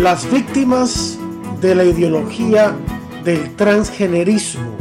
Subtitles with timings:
[0.00, 1.18] Las víctimas
[1.60, 2.74] de la ideología
[3.22, 4.74] del transgenerismo,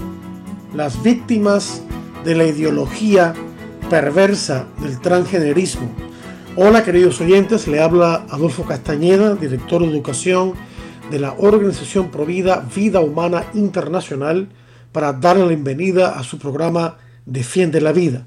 [0.73, 1.83] las víctimas
[2.23, 3.33] de la ideología
[3.89, 5.91] perversa del transgenerismo.
[6.55, 10.53] Hola queridos oyentes, le habla Adolfo Castañeda, director de educación
[11.11, 14.47] de la Organización Provida Vida Humana Internacional,
[14.93, 18.25] para darle la bienvenida a su programa Defiende la Vida.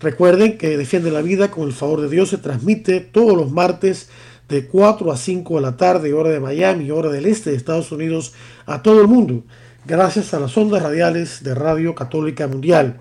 [0.00, 4.10] Recuerden que Defiende la Vida con el favor de Dios se transmite todos los martes
[4.50, 7.92] de 4 a 5 de la tarde, hora de Miami, hora del este de Estados
[7.92, 8.34] Unidos,
[8.66, 9.44] a todo el mundo,
[9.86, 12.98] gracias a las ondas radiales de Radio Católica Mundial.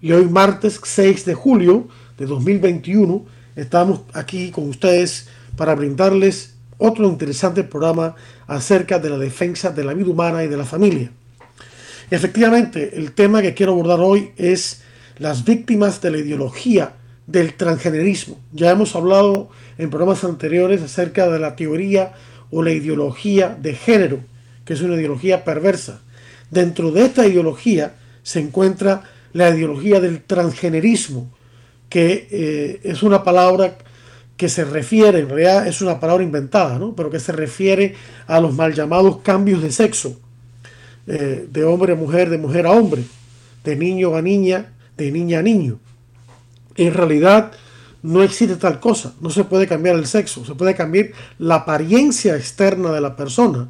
[0.00, 3.24] Y hoy martes 6 de julio de 2021
[3.56, 8.14] estamos aquí con ustedes para brindarles otro interesante programa
[8.46, 11.10] acerca de la defensa de la vida humana y de la familia.
[12.12, 14.82] Efectivamente, el tema que quiero abordar hoy es
[15.18, 16.94] las víctimas de la ideología
[17.26, 18.38] del transgenerismo.
[18.52, 19.50] Ya hemos hablado
[19.82, 22.12] en programas anteriores acerca de la teoría
[22.50, 24.20] o la ideología de género,
[24.64, 26.00] que es una ideología perversa.
[26.50, 31.30] Dentro de esta ideología se encuentra la ideología del transgenerismo,
[31.88, 33.76] que eh, es una palabra
[34.36, 36.94] que se refiere, en realidad es una palabra inventada, ¿no?
[36.94, 37.94] pero que se refiere
[38.26, 40.18] a los mal llamados cambios de sexo,
[41.06, 43.02] eh, de hombre a mujer, de mujer a hombre,
[43.64, 45.80] de niño a niña, de niña a niño.
[46.76, 47.52] En realidad
[48.02, 52.36] no existe tal cosa, no se puede cambiar el sexo, se puede cambiar la apariencia
[52.36, 53.68] externa de la persona,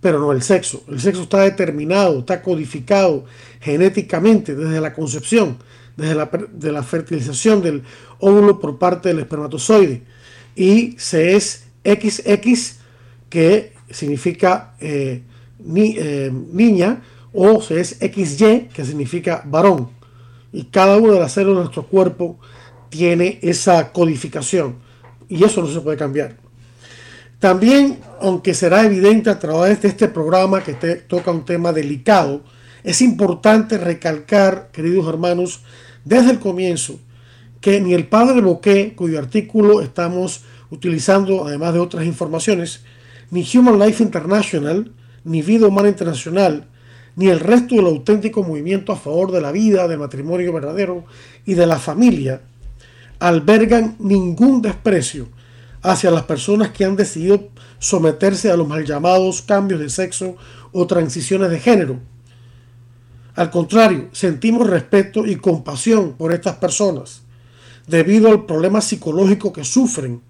[0.00, 0.82] pero no el sexo.
[0.88, 3.24] El sexo está determinado, está codificado
[3.60, 5.58] genéticamente desde la concepción,
[5.96, 7.82] desde la, de la fertilización del
[8.18, 10.02] óvulo por parte del espermatozoide.
[10.56, 12.78] Y se es XX,
[13.28, 15.22] que significa eh,
[15.76, 17.02] eh, niña,
[17.32, 20.00] o se es XY, que significa varón
[20.52, 22.38] y cada una de las células de nuestro cuerpo
[22.90, 24.76] tiene esa codificación
[25.28, 26.36] y eso no se puede cambiar.
[27.38, 32.42] También, aunque será evidente a través de este programa que toca un tema delicado,
[32.84, 35.62] es importante recalcar, queridos hermanos,
[36.04, 36.98] desde el comienzo,
[37.60, 42.82] que ni el padre Boquet, cuyo artículo estamos utilizando, además de otras informaciones,
[43.30, 44.92] ni Human Life International,
[45.24, 46.66] ni Vida Humana Internacional,
[47.16, 51.04] ni el resto del auténtico movimiento a favor de la vida, del matrimonio verdadero
[51.44, 52.42] y de la familia
[53.20, 55.28] albergan ningún desprecio
[55.82, 57.48] hacia las personas que han decidido
[57.78, 60.36] someterse a los mal llamados cambios de sexo
[60.72, 62.00] o transiciones de género.
[63.34, 67.22] Al contrario, sentimos respeto y compasión por estas personas
[67.86, 70.20] debido al problema psicológico que sufren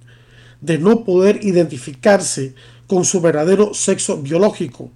[0.61, 2.55] de no poder identificarse
[2.87, 4.91] con su verdadero sexo biológico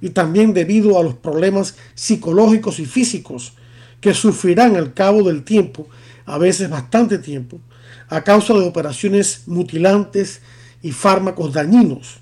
[0.00, 3.52] y también debido a los problemas psicológicos y físicos
[4.00, 5.88] que sufrirán al cabo del tiempo,
[6.30, 7.60] a veces bastante tiempo,
[8.08, 10.42] a causa de operaciones mutilantes
[10.80, 12.18] y fármacos dañinos.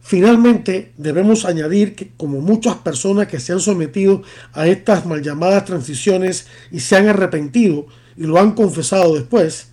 [0.00, 4.22] Finalmente, debemos añadir que como muchas personas que se han sometido
[4.52, 9.68] a estas mal llamadas transiciones y se han arrepentido y lo han confesado después,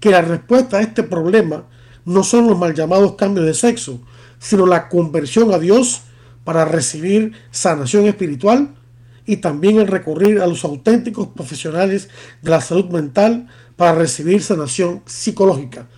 [0.00, 1.68] que la respuesta a este problema
[2.04, 4.00] no son los mal llamados cambios de sexo,
[4.38, 6.02] sino la conversión a Dios
[6.42, 8.74] para recibir sanación espiritual
[9.26, 12.08] y también el recurrir a los auténticos profesionales
[12.42, 15.88] de la salud mental para recibir sanación psicológica.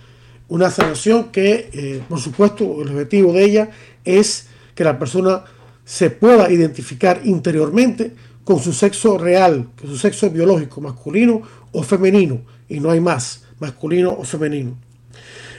[0.47, 3.69] Una sanación que, eh, por supuesto, el objetivo de ella
[4.03, 5.43] es que la persona
[5.83, 11.41] se pueda identificar interiormente con su sexo real, con su sexo biológico, masculino
[11.71, 14.77] o femenino, y no hay más, masculino o femenino.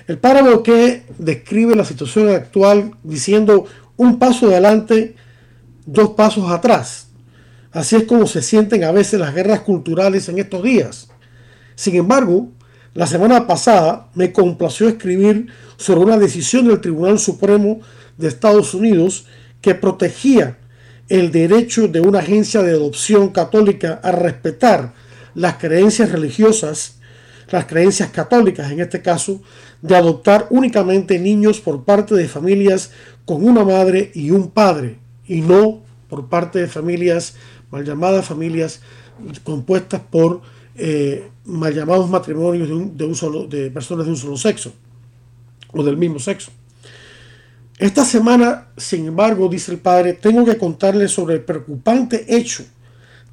[0.06, 3.64] El párrafo que describe la situación actual diciendo
[3.96, 5.17] un paso adelante,
[5.85, 7.06] dos pasos atrás.
[7.76, 11.08] Así es como se sienten a veces las guerras culturales en estos días.
[11.75, 12.49] Sin embargo,
[12.94, 17.81] la semana pasada me complació escribir sobre una decisión del Tribunal Supremo
[18.17, 19.26] de Estados Unidos
[19.61, 20.56] que protegía
[21.11, 24.94] el derecho de una agencia de adopción católica a respetar
[25.34, 26.96] las creencias religiosas,
[27.50, 29.43] las creencias católicas en este caso,
[29.82, 32.90] de adoptar únicamente niños por parte de familias
[33.26, 37.34] con una madre y un padre, y no por parte de familias,
[37.70, 38.80] mal llamadas familias
[39.44, 40.42] compuestas por
[40.76, 44.72] eh, mal llamados matrimonios de, un, solo, de personas de un solo sexo
[45.72, 46.50] o del mismo sexo.
[47.78, 52.64] Esta semana, sin embargo, dice el padre, tengo que contarles sobre el preocupante hecho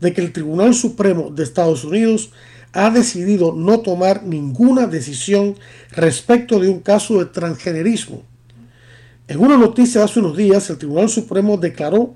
[0.02, 2.32] de que el Tribunal Supremo de Estados Unidos
[2.74, 5.56] ha decidido no tomar ninguna decisión
[5.92, 8.24] respecto de un caso de transgenerismo.
[9.28, 12.16] En una noticia hace unos días, el Tribunal Supremo declaró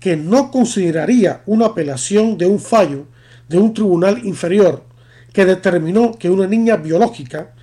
[0.00, 3.06] que no consideraría una apelación de un fallo
[3.48, 4.84] de un tribunal inferior
[5.32, 7.54] que determinó que una niña biológica,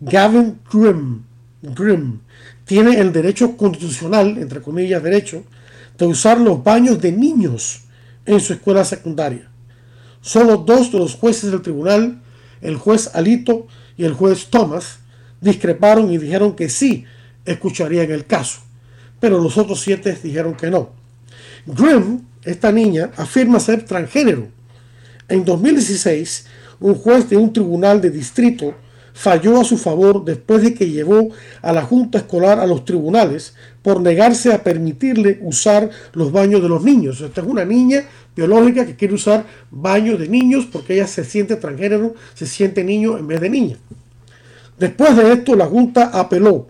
[0.00, 2.20] Gavin Grimm,
[2.64, 5.44] tiene el derecho constitucional, entre comillas derecho,
[5.98, 7.82] de usar los baños de niños
[8.26, 9.48] en su escuela secundaria.
[10.20, 12.22] Solo dos de los jueces del tribunal,
[12.60, 13.66] el juez Alito
[13.96, 15.00] y el juez Thomas,
[15.40, 17.04] discreparon y dijeron que sí
[17.44, 18.60] escucharían el caso,
[19.20, 21.03] pero los otros siete dijeron que no.
[21.66, 24.48] Grimm, esta niña, afirma ser transgénero.
[25.28, 26.46] En 2016,
[26.80, 28.74] un juez de un tribunal de distrito
[29.14, 31.30] falló a su favor después de que llevó
[31.62, 36.68] a la Junta Escolar a los tribunales por negarse a permitirle usar los baños de
[36.68, 37.20] los niños.
[37.20, 38.04] Esta es una niña
[38.36, 43.16] biológica que quiere usar baños de niños porque ella se siente transgénero, se siente niño
[43.16, 43.76] en vez de niña.
[44.78, 46.66] Después de esto, la Junta apeló,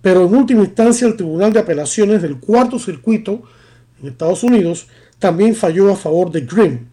[0.00, 3.42] pero en última instancia el Tribunal de Apelaciones del Cuarto Circuito
[4.02, 4.86] en Estados Unidos
[5.18, 6.88] también falló a favor de Grimm.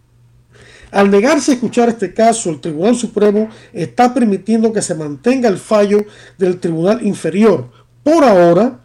[0.92, 5.58] Al negarse a escuchar este caso, el Tribunal Supremo está permitiendo que se mantenga el
[5.58, 6.06] fallo
[6.38, 7.70] del Tribunal Inferior.
[8.04, 8.80] Por ahora,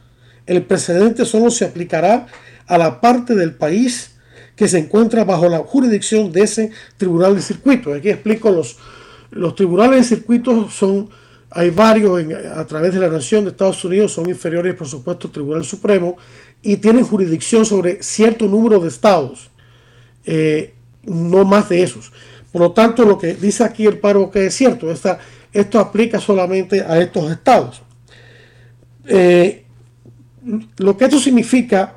[0.47, 2.27] el precedente solo se aplicará
[2.67, 4.17] a la parte del país
[4.57, 7.95] que se encuentra bajo la jurisdicción de ese tribunal de circuito.
[7.95, 8.77] Aquí explico los,
[9.55, 11.09] tribunales de circuito son,
[11.51, 12.25] hay varios
[12.55, 16.17] a través de la nación de Estados Unidos, son inferiores por supuesto al Tribunal Supremo
[16.63, 19.51] y tienen jurisdicción sobre cierto número de estados.
[20.25, 20.75] Eh,
[21.05, 22.13] no más de esos.
[22.53, 25.19] Por lo tanto, lo que dice aquí el paro que es cierto, esta,
[25.53, 27.83] esto aplica solamente a estos estados.
[29.07, 29.65] Eh,
[30.79, 31.95] lo que esto significa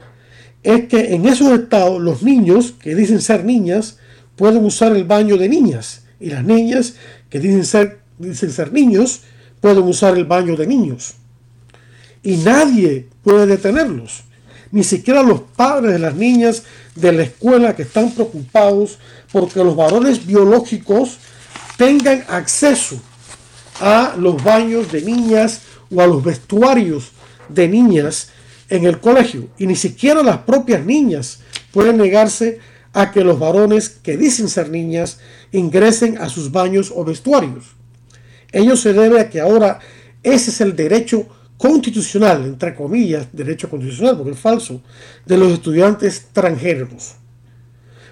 [0.61, 3.99] es que en esos estados los niños que dicen ser niñas
[4.35, 6.95] pueden usar el baño de niñas y las niñas
[7.29, 9.23] que dicen ser, dicen ser niños
[9.59, 11.15] pueden usar el baño de niños.
[12.21, 14.23] Y nadie puede detenerlos
[14.73, 16.63] ni siquiera los padres de las niñas
[16.95, 18.97] de la escuela que están preocupados
[19.31, 21.19] porque los varones biológicos
[21.77, 22.99] tengan acceso
[23.79, 25.61] a los baños de niñas
[25.93, 27.11] o a los vestuarios
[27.49, 28.29] de niñas
[28.67, 29.47] en el colegio.
[29.59, 31.41] Y ni siquiera las propias niñas
[31.71, 32.57] pueden negarse
[32.93, 35.19] a que los varones que dicen ser niñas
[35.51, 37.75] ingresen a sus baños o vestuarios.
[38.51, 39.77] Ello se debe a que ahora
[40.23, 41.27] ese es el derecho
[41.57, 44.81] constitucional, entre comillas, derecho constitucional, porque es falso,
[45.25, 47.15] de los estudiantes transgéneros.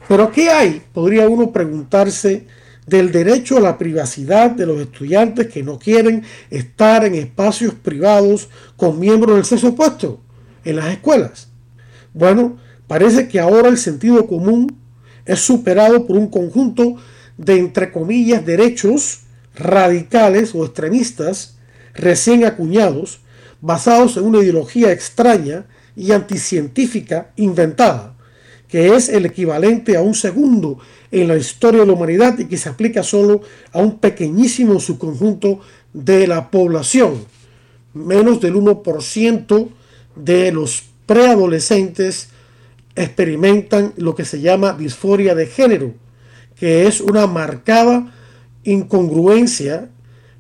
[0.08, 0.82] Pero ¿qué hay?
[0.94, 2.46] Podría uno preguntarse
[2.86, 8.50] del derecho a la privacidad de los estudiantes que no quieren estar en espacios privados
[8.76, 10.20] con miembros del sexo opuesto
[10.66, 11.48] en las escuelas.
[12.14, 12.58] Bueno,
[12.88, 14.76] parece que ahora el sentido común
[15.26, 16.96] es superado por un conjunto
[17.38, 19.22] de, entre comillas, derechos
[19.56, 21.58] radicales o extremistas
[21.94, 23.22] recién acuñados
[23.62, 25.66] basados en una ideología extraña
[25.96, 28.16] y anticientífica inventada,
[28.68, 30.80] que es el equivalente a un segundo
[31.12, 33.42] en la historia de la humanidad y que se aplica solo
[33.72, 35.60] a un pequeñísimo subconjunto
[35.94, 37.26] de la población.
[37.94, 39.70] Menos del 1%
[40.16, 42.30] de los preadolescentes
[42.96, 45.94] experimentan lo que se llama disforia de género,
[46.56, 48.14] que es una marcada
[48.64, 49.90] incongruencia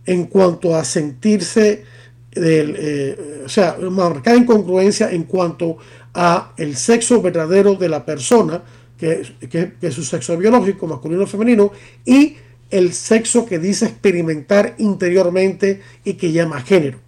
[0.06, 1.84] en cuanto a sentirse
[2.34, 5.78] eh, o sea, marcada incongruencia en cuanto
[6.14, 8.64] a el sexo verdadero de la persona,
[8.98, 11.72] que, es su sexo biológico, masculino o femenino,
[12.06, 12.38] y
[12.70, 17.00] el sexo que dice experimentar interiormente y que llama género.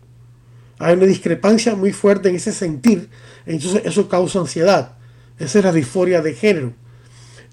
[0.80, 3.10] Hay una discrepancia muy fuerte en ese sentir,
[3.46, 4.98] entonces eso causa ansiedad.
[5.40, 6.74] Esa es la disforia de género.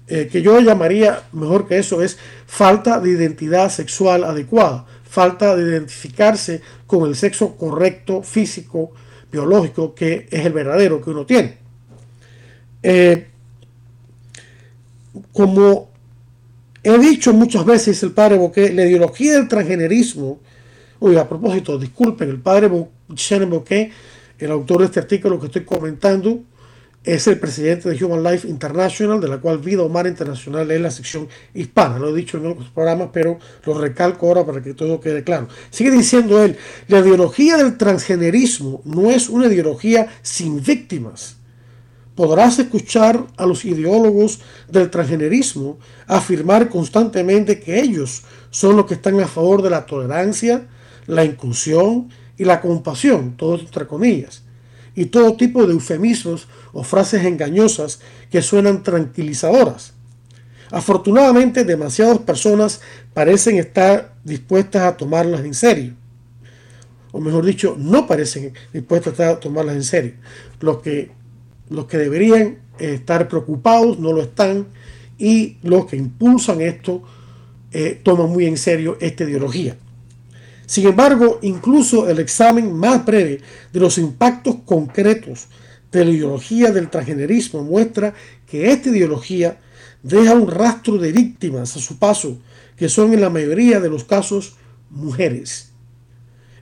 [0.07, 5.69] Eh, que yo llamaría, mejor que eso, es falta de identidad sexual adecuada falta de
[5.69, 8.91] identificarse con el sexo correcto, físico,
[9.29, 11.57] biológico, que es el verdadero que uno tiene.
[12.81, 13.27] Eh,
[15.33, 15.89] como
[16.81, 20.39] he dicho muchas veces el padre Bouquet, la ideología del transgenerismo,
[21.01, 22.71] a propósito, disculpen, el padre
[23.13, 23.91] Shannon Bouquet,
[24.39, 26.39] el autor de este artículo que estoy comentando,
[27.03, 30.91] es el presidente de Human Life International, de la cual Vida Humana Internacional es la
[30.91, 31.97] sección hispana.
[31.97, 35.47] Lo he dicho en otros programas, pero lo recalco ahora para que todo quede claro.
[35.71, 41.37] Sigue diciendo él, la ideología del transgenerismo no es una ideología sin víctimas,
[42.15, 49.19] podrás escuchar a los ideólogos del transgenerismo afirmar constantemente que ellos son los que están
[49.19, 50.67] a favor de la tolerancia,
[51.07, 54.43] la inclusión y la compasión, todo entre comillas,
[54.95, 57.99] y todo tipo de eufemismos o frases engañosas
[58.29, 59.93] que suenan tranquilizadoras.
[60.71, 62.81] Afortunadamente, demasiadas personas
[63.13, 65.93] parecen estar dispuestas a tomarlas en serio.
[67.11, 70.13] O mejor dicho, no parecen dispuestas a tomarlas en serio.
[70.61, 71.11] Los que,
[71.69, 74.67] los que deberían estar preocupados no lo están
[75.17, 77.03] y los que impulsan esto
[77.73, 79.75] eh, toman muy en serio esta ideología.
[80.65, 83.41] Sin embargo, incluso el examen más breve
[83.73, 85.47] de los impactos concretos
[85.91, 88.13] de la ideología del transgenerismo muestra
[88.47, 89.57] que esta ideología
[90.03, 92.37] deja un rastro de víctimas a su paso,
[92.75, 94.55] que son en la mayoría de los casos
[94.89, 95.71] mujeres.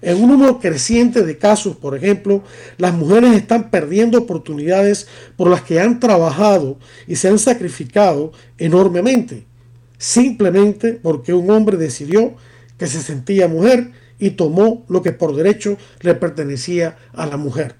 [0.01, 2.43] En un número creciente de casos, por ejemplo,
[2.77, 9.45] las mujeres están perdiendo oportunidades por las que han trabajado y se han sacrificado enormemente,
[9.97, 12.35] simplemente porque un hombre decidió
[12.77, 17.75] que se sentía mujer y tomó lo que por derecho le pertenecía a la mujer.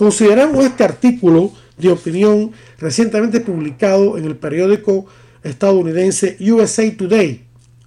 [0.00, 5.04] Consideramos este artículo de opinión recientemente publicado en el periódico
[5.42, 7.44] estadounidense USA Today,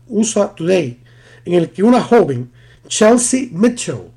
[0.08, 1.00] USA Today,
[1.44, 2.52] en el que una joven,
[2.88, 4.12] Chelsea Mitchell,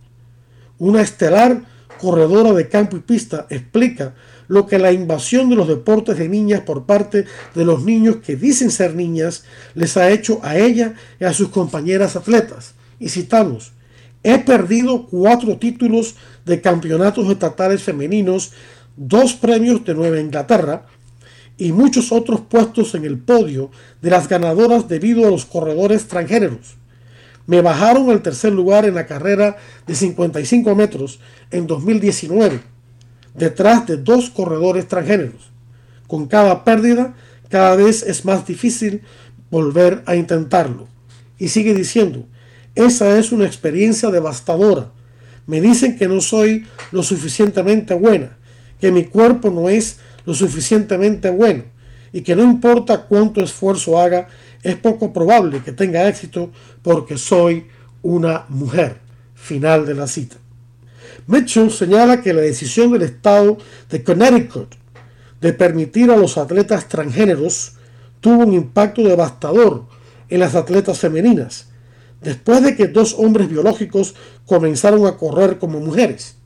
[0.79, 1.63] una estelar
[1.99, 4.15] corredora de campo y pista, explica
[4.47, 7.25] lo que la invasión de los deportes de niñas por parte
[7.55, 11.49] de los niños que dicen ser niñas les ha hecho a ella y a sus
[11.49, 12.75] compañeras atletas.
[13.01, 13.73] Y citamos,
[14.27, 18.51] he perdido cuatro títulos de campeonatos estatales femeninos
[18.97, 20.85] dos premios de Nueva Inglaterra
[21.57, 23.71] y muchos otros puestos en el podio
[24.03, 26.75] de las ganadoras debido a los corredores transgéneros.
[27.47, 31.21] Me bajaron al tercer lugar en la carrera de 55 metros
[31.53, 32.63] en 2019,
[33.33, 35.53] detrás de dos corredores transgéneros.
[36.09, 37.15] Con cada pérdida,
[37.49, 39.03] cada vez es más difícil
[39.53, 40.89] volver a intentarlo.
[41.39, 42.27] Y sigue diciendo,
[42.77, 44.93] esa es una experiencia devastadora.
[45.47, 48.37] Me dicen que no soy lo suficientemente buena
[48.81, 51.65] que mi cuerpo no es lo suficientemente bueno
[52.13, 54.29] y que no importa cuánto esfuerzo haga,
[54.63, 56.51] es poco probable que tenga éxito
[56.83, 57.67] porque soy
[58.03, 59.05] una mujer.
[59.35, 60.37] Final de la cita.
[61.27, 63.59] Mitchell señala que la decisión del estado
[63.91, 64.75] de Connecticut
[65.41, 67.75] de permitir a los atletas transgéneros
[68.21, 69.85] tuvo un impacto devastador
[70.29, 71.69] en las atletas femeninas,
[72.21, 74.15] después de que dos hombres biológicos
[74.47, 76.37] comenzaron a correr como mujeres.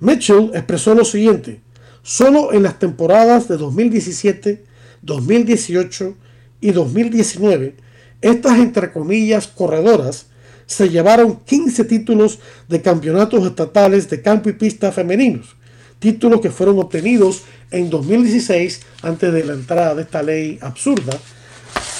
[0.00, 1.60] Mitchell expresó lo siguiente,
[2.02, 4.64] solo en las temporadas de 2017,
[5.02, 6.14] 2018
[6.60, 7.76] y 2019,
[8.20, 10.26] estas entre comillas corredoras
[10.66, 12.38] se llevaron 15 títulos
[12.68, 15.56] de campeonatos estatales de campo y pista femeninos,
[15.98, 21.18] títulos que fueron obtenidos en 2016 antes de la entrada de esta ley absurda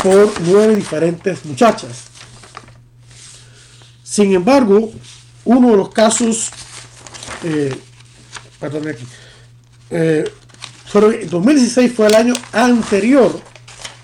[0.02, 2.13] por nueve diferentes muchachas.
[4.04, 4.92] Sin embargo,
[5.44, 6.50] uno de los casos
[7.42, 7.74] eh,
[8.60, 9.04] perdón aquí,
[11.30, 13.40] 2016 eh, fue el año anterior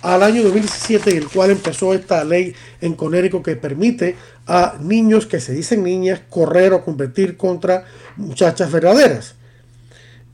[0.02, 4.16] al año 2017 en el cual empezó esta ley en Conérico que permite
[4.46, 7.84] a niños que se dicen niñas correr o competir contra
[8.16, 9.34] muchachas verdaderas.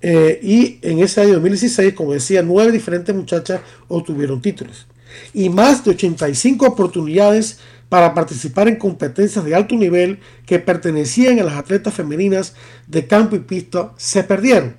[0.02, 4.86] Eh, y en ese año 2016, como decía, nueve diferentes muchachas obtuvieron títulos.
[5.34, 7.58] Y más de 85 oportunidades
[7.88, 12.54] para participar en competencias de alto nivel que pertenecían a las atletas femeninas
[12.86, 14.76] de campo y pista se perdieron.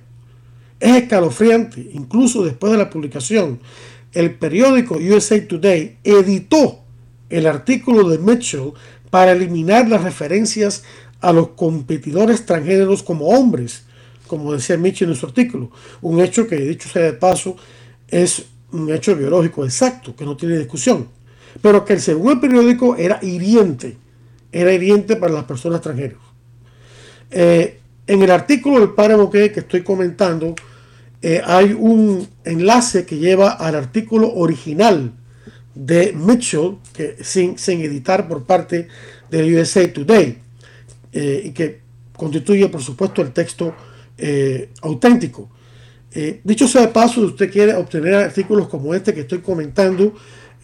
[0.80, 3.60] Es escalofriante, incluso después de la publicación,
[4.12, 6.84] el periódico USA Today editó
[7.30, 8.72] el artículo de Mitchell
[9.10, 10.84] para eliminar las referencias
[11.20, 13.84] a los competidores transgéneros como hombres,
[14.26, 15.70] como decía Mitchell en su artículo,
[16.02, 17.56] un hecho que, dicho sea de paso,
[18.06, 21.17] es un hecho biológico exacto, que no tiene discusión
[21.62, 23.96] pero que según el periódico era hiriente,
[24.52, 26.18] era hiriente para las personas extranjeras.
[27.30, 30.54] Eh, en el artículo del padre Boquet que estoy comentando,
[31.20, 35.12] eh, hay un enlace que lleva al artículo original
[35.74, 38.88] de Mitchell, que, sin, sin editar por parte
[39.30, 40.38] del USA Today,
[41.12, 41.80] eh, y que
[42.16, 43.74] constituye, por supuesto, el texto
[44.82, 45.48] auténtico.
[46.42, 50.14] dicho sea de paso, si usted quiere obtener artículos como este que estoy comentando,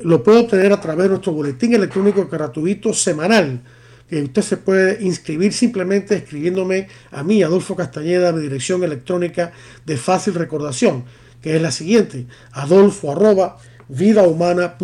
[0.00, 3.62] lo puede obtener a través de nuestro boletín electrónico gratuito semanal,
[4.08, 9.52] que usted se puede inscribir simplemente escribiéndome a mí, Adolfo Castañeda, mi dirección electrónica
[9.86, 11.04] de fácil recordación,
[11.40, 13.58] que es la siguiente, adolfo arroba
[13.88, 14.78] vidahumana.org.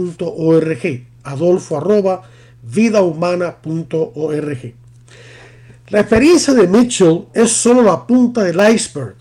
[5.89, 9.17] La experiencia de Mitchell es solo la punta del iceberg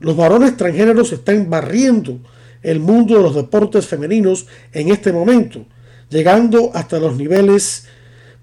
[0.00, 2.20] Los varones transgéneros están barriendo
[2.62, 5.66] el mundo de los deportes femeninos en este momento,
[6.08, 7.86] llegando hasta los niveles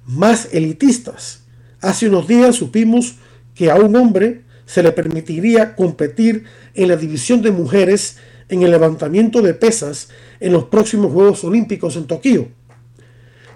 [0.06, 1.44] más elitistas.
[1.82, 3.16] Hace unos días supimos
[3.54, 8.18] que a un hombre se le permitiría competir en la división de mujeres
[8.50, 10.10] en el levantamiento de pesas
[10.40, 12.50] en los próximos Juegos Olímpicos en Tokio.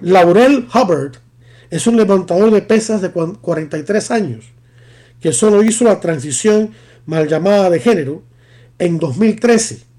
[0.01, 1.13] Laurel Hubbard
[1.69, 4.45] es un levantador de pesas de 43 años
[5.21, 6.71] que solo hizo la transición
[7.05, 8.23] mal llamada de género
[8.79, 9.90] en 2013.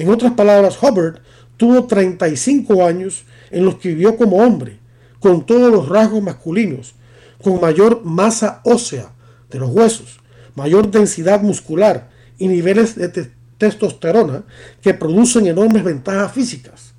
[0.00, 1.18] En otras palabras, Hubbard
[1.58, 4.78] tuvo 35 años en los que vivió como hombre,
[5.18, 6.94] con todos los rasgos masculinos,
[7.42, 9.12] con mayor masa ósea
[9.50, 10.20] de los huesos,
[10.54, 14.44] mayor densidad muscular y niveles de testosterona
[14.80, 16.94] que producen enormes ventajas físicas.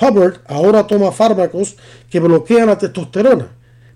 [0.00, 1.76] Hubbard ahora toma fármacos
[2.08, 3.48] que bloquean la testosterona,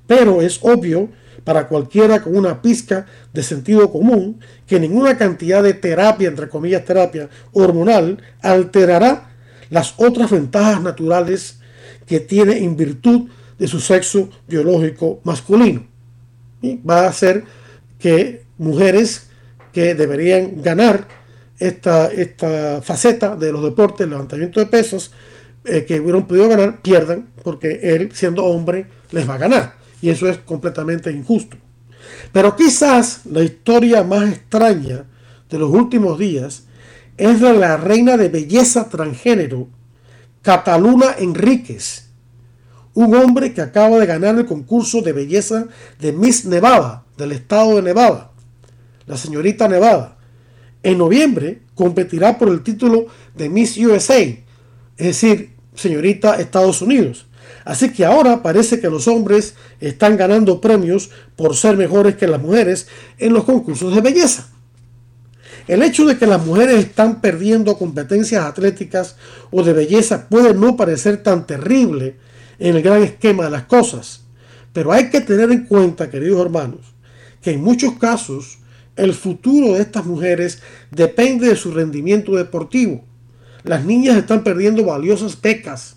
[0.06, 1.08] pero es obvio
[1.44, 6.84] para cualquiera con una pizca de sentido común que ninguna cantidad de terapia, entre comillas
[6.84, 9.30] terapia hormonal, alterará
[9.70, 11.58] las otras ventajas naturales
[12.06, 15.86] que tiene en virtud de su sexo biológico masculino.
[16.88, 17.44] Va a hacer
[17.98, 19.28] que mujeres
[19.72, 21.08] que deberían ganar
[21.58, 25.12] esta, esta faceta de los deportes, el levantamiento de pesos,
[25.64, 29.81] eh, que hubieran podido ganar, pierdan, porque él, siendo hombre, les va a ganar.
[30.02, 31.56] Y eso es completamente injusto.
[32.32, 35.04] Pero quizás la historia más extraña
[35.48, 36.64] de los últimos días
[37.16, 39.68] es de la reina de belleza transgénero,
[40.42, 42.08] Cataluna Enríquez,
[42.94, 45.66] un hombre que acaba de ganar el concurso de belleza
[46.00, 48.32] de Miss Nevada, del estado de Nevada,
[49.06, 50.18] la señorita Nevada.
[50.82, 53.06] En noviembre competirá por el título
[53.36, 54.46] de Miss USA, es
[54.96, 57.26] decir, señorita Estados Unidos.
[57.64, 62.40] Así que ahora parece que los hombres están ganando premios por ser mejores que las
[62.40, 62.88] mujeres
[63.18, 64.48] en los concursos de belleza.
[65.68, 69.16] El hecho de que las mujeres están perdiendo competencias atléticas
[69.50, 72.16] o de belleza puede no parecer tan terrible
[72.58, 74.22] en el gran esquema de las cosas,
[74.72, 76.80] pero hay que tener en cuenta, queridos hermanos,
[77.40, 78.58] que en muchos casos
[78.96, 80.60] el futuro de estas mujeres
[80.90, 83.04] depende de su rendimiento deportivo.
[83.62, 85.96] Las niñas están perdiendo valiosas becas,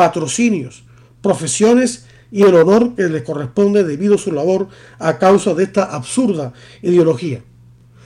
[0.00, 0.82] patrocinios,
[1.20, 5.84] profesiones y el honor que les corresponde debido a su labor a causa de esta
[5.94, 7.42] absurda ideología.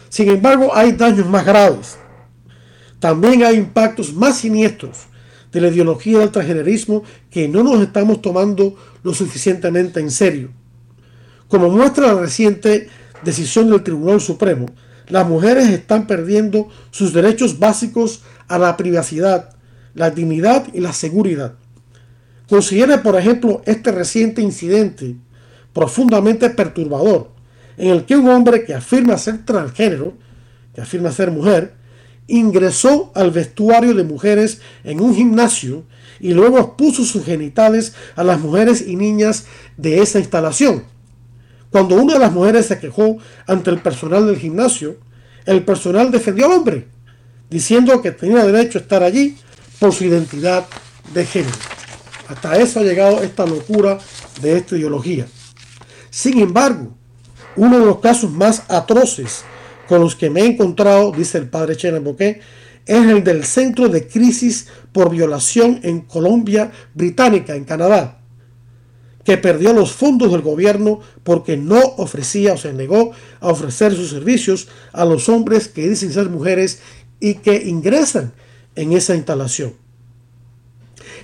[0.08, 1.96] Sin embargo, hay daños más graves.
[2.98, 5.06] También hay impactos más siniestros
[5.52, 10.50] de la ideología del transgenerismo que no nos estamos tomando lo suficientemente en serio.
[11.46, 12.88] Como muestra la reciente
[13.22, 14.66] decisión del Tribunal Supremo,
[15.06, 19.50] las mujeres están perdiendo sus derechos básicos a la privacidad,
[19.94, 21.54] la dignidad y la seguridad.
[22.48, 25.16] Considere, por ejemplo, este reciente incidente
[25.72, 27.30] profundamente perturbador,
[27.76, 30.14] en el que un hombre que afirma ser transgénero,
[30.74, 31.74] que afirma ser mujer,
[32.26, 35.84] ingresó al vestuario de mujeres en un gimnasio
[36.20, 40.84] y luego expuso sus genitales a las mujeres y niñas de esa instalación.
[41.70, 44.96] Cuando una de las mujeres se quejó ante el personal del gimnasio,
[45.44, 46.86] el personal defendió al hombre,
[47.50, 49.36] diciendo que tenía derecho a estar allí
[49.80, 50.64] por su identidad
[51.12, 51.73] de género.
[52.28, 53.98] Hasta eso ha llegado esta locura
[54.40, 55.26] de esta ideología.
[56.10, 56.94] Sin embargo,
[57.56, 59.44] uno de los casos más atroces
[59.88, 62.40] con los que me he encontrado, dice el padre Boquet,
[62.86, 68.20] es el del Centro de Crisis por Violación en Colombia Británica, en Canadá,
[69.24, 74.10] que perdió los fondos del gobierno porque no ofrecía o se negó a ofrecer sus
[74.10, 76.80] servicios a los hombres que dicen ser mujeres
[77.20, 78.32] y que ingresan
[78.76, 79.83] en esa instalación.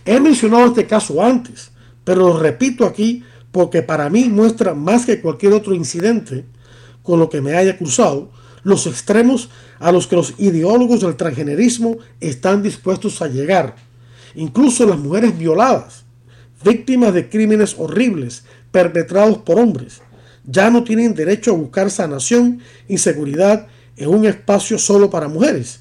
[0.04, 1.70] He mencionado este caso antes,
[2.04, 6.44] pero lo repito aquí porque para mí muestra más que cualquier otro incidente
[7.02, 8.30] con lo que me haya cruzado
[8.62, 13.76] los extremos a los que los ideólogos del transgenerismo están dispuestos a llegar.
[14.34, 16.04] Incluso las mujeres violadas,
[16.62, 20.02] víctimas de crímenes horribles perpetrados por hombres,
[20.44, 25.80] ya no tienen derecho a buscar sanación y seguridad en un espacio solo para mujeres.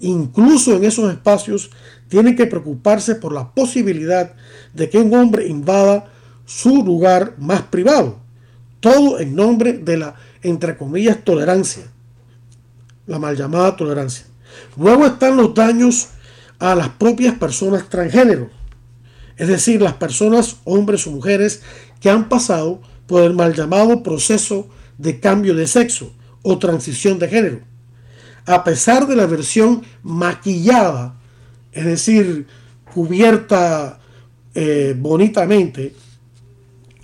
[0.00, 1.70] Incluso en esos espacios
[2.08, 4.34] tienen que preocuparse por la posibilidad
[4.74, 6.10] de que un hombre invada
[6.44, 8.18] su lugar más privado.
[8.80, 11.84] Todo en nombre de la, entre comillas, tolerancia.
[13.06, 14.26] La mal llamada tolerancia.
[14.76, 16.08] Luego están los daños
[16.58, 18.50] a las propias personas transgénero.
[19.36, 21.62] Es decir, las personas, hombres o mujeres,
[22.00, 27.28] que han pasado por el mal llamado proceso de cambio de sexo o transición de
[27.28, 27.60] género.
[28.46, 31.16] A pesar de la versión maquillada
[31.76, 32.46] es decir,
[32.92, 34.00] cubierta
[34.54, 35.94] eh, bonitamente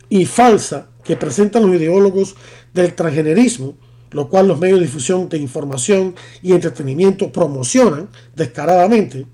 [0.08, 2.34] y falsa que presentan los ideólogos
[2.72, 3.76] del transgenerismo,
[4.10, 9.26] lo cual los medios de difusión de información y entretenimiento promocionan descaradamente,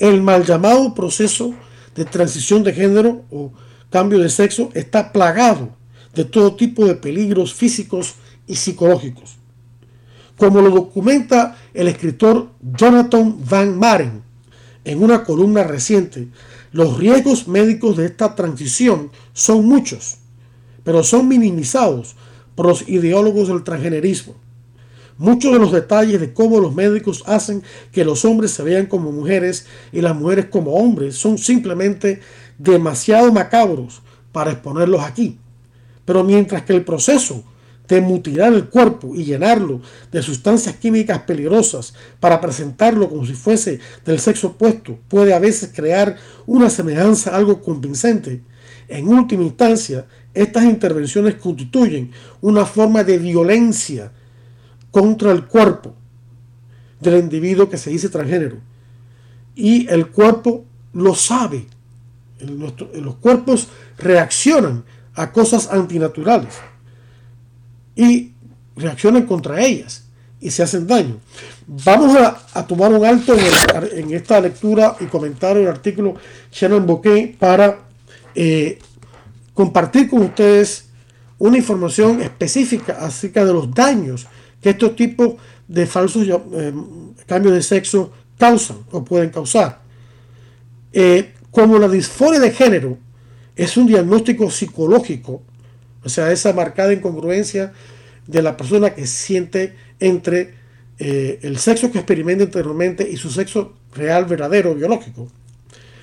[0.00, 1.54] el mal llamado proceso
[1.94, 3.52] de transición de género o
[3.90, 5.76] cambio de sexo está plagado
[6.14, 8.16] de todo tipo de peligros físicos
[8.48, 9.36] y psicológicos.
[10.36, 14.29] Como lo documenta el escritor Jonathan Van Maren
[14.90, 16.26] en una columna reciente,
[16.72, 20.16] los riesgos médicos de esta transición son muchos,
[20.82, 22.16] pero son minimizados
[22.56, 24.34] por los ideólogos del transgenerismo.
[25.16, 29.12] Muchos de los detalles de cómo los médicos hacen que los hombres se vean como
[29.12, 32.20] mujeres y las mujeres como hombres son simplemente
[32.58, 35.38] demasiado macabros para exponerlos aquí.
[36.04, 37.44] Pero mientras que el proceso
[37.94, 39.80] de mutilar el cuerpo y llenarlo
[40.12, 45.72] de sustancias químicas peligrosas para presentarlo como si fuese del sexo opuesto puede a veces
[45.74, 48.42] crear una semejanza algo convincente,
[48.88, 54.12] en última instancia, estas intervenciones constituyen una forma de violencia
[54.90, 55.94] contra el cuerpo
[57.00, 58.58] del individuo que se dice transgénero.
[59.54, 61.66] Y el cuerpo lo sabe.
[62.40, 66.58] los cuerpos reaccionan a cosas antinaturales
[67.94, 68.32] y
[68.76, 70.04] reaccionan contra ellas
[70.40, 71.18] y se hacen daño.
[71.66, 73.34] Vamos a, tomar un alto
[73.92, 76.14] en, esta lectura y comentario del artículo
[76.50, 77.80] Shannon Bouquet para
[78.34, 78.78] eh,
[79.54, 80.86] compartir con ustedes
[81.38, 84.26] una información específica acerca de los daños
[84.60, 85.34] que estos tipos
[85.68, 86.72] de falsos eh,
[87.26, 89.80] cambios de sexo causan o pueden causar.
[90.92, 92.98] Eh, como la disforia de género
[93.54, 95.42] es un diagnóstico psicológico,
[96.04, 97.72] o sea, esa marcada incongruencia
[98.26, 100.54] de la persona que siente entre
[100.98, 105.28] eh, el sexo que experimenta interiormente y su sexo real, verdadero, biológico.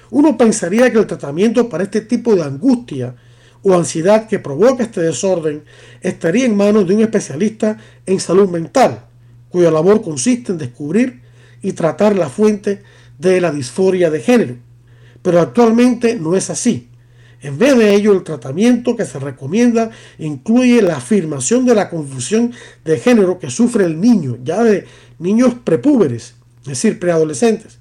[0.09, 3.15] Uno pensaría que el tratamiento para este tipo de angustia
[3.63, 5.63] o ansiedad que provoca este desorden
[6.01, 9.05] estaría en manos de un especialista en salud mental,
[9.49, 11.21] cuya labor consiste en descubrir
[11.61, 12.83] y tratar la fuente
[13.17, 14.55] de la disforia de género.
[15.21, 16.86] Pero actualmente no es así.
[17.41, 22.51] En vez de ello, el tratamiento que se recomienda incluye la afirmación de la confusión
[22.83, 24.85] de género que sufre el niño, ya de
[25.19, 27.77] niños prepúberes, es decir, preadolescentes.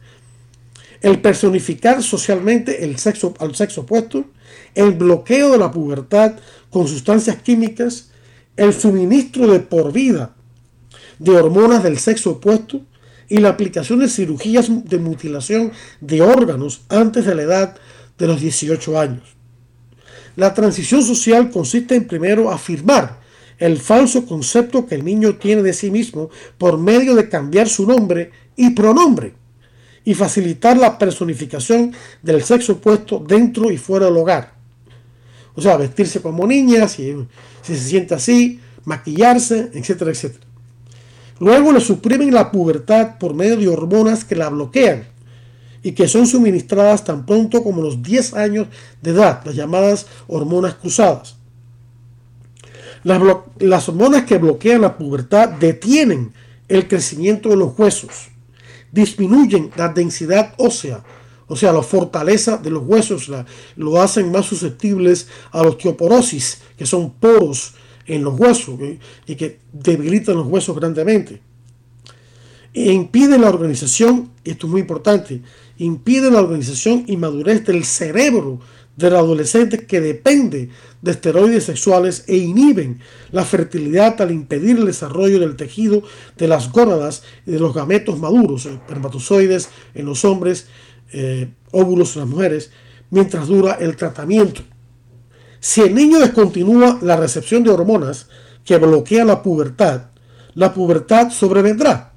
[1.01, 4.27] El personificar socialmente el sexo al sexo opuesto,
[4.75, 6.35] el bloqueo de la pubertad
[6.71, 8.11] con sustancias químicas,
[8.57, 10.35] el suministro de por vida
[11.19, 12.83] de hormonas del sexo opuesto
[13.29, 17.77] y la aplicación de cirugías de mutilación de órganos antes de la edad
[18.19, 19.36] de los 18 años.
[20.37, 23.19] La transición social consiste en primero afirmar
[23.59, 27.87] el falso concepto que el niño tiene de sí mismo por medio de cambiar su
[27.87, 29.33] nombre y pronombre
[30.05, 34.53] y facilitar la personificación del sexo opuesto dentro y fuera del hogar.
[35.55, 37.17] O sea, vestirse como niña, si,
[37.63, 40.45] se siente así, maquillarse, etcétera, etcétera.
[41.41, 45.16] Luego le suprimen la pubertad por medio de hormonas que la bloquean
[45.87, 48.67] y que son suministradas tan pronto como los 10 años
[49.03, 51.37] de edad, las llamadas hormonas cruzadas.
[53.05, 56.33] Las, hormonas que bloquean la pubertad detienen
[56.67, 58.31] el crecimiento de los huesos,
[58.91, 61.05] disminuyen la densidad ósea,
[61.47, 63.31] o sea, la fortaleza de los huesos
[63.77, 67.75] lo hacen más susceptibles a la osteoporosis, que son poros
[68.07, 68.75] en los huesos
[69.25, 71.41] y que debilitan los huesos grandemente.
[72.75, 75.41] E impide la organización, esto es muy importante,
[75.79, 78.61] impide la organización y madurez del cerebro
[78.97, 80.71] del adolescente que depende
[81.03, 86.03] de esteroides sexuales e inhiben la fertilidad al impedir el desarrollo del tejido
[86.37, 90.67] de las gónadas y de los gametos maduros, espermatozoides en los hombres
[91.13, 92.71] eh, óvulos en las mujeres
[93.11, 94.63] mientras dura el tratamiento.
[95.61, 98.29] Si el niño descontinúa la recepción de hormonas
[98.65, 100.07] que bloquean la pubertad,
[100.55, 102.16] la pubertad sobrevendrá.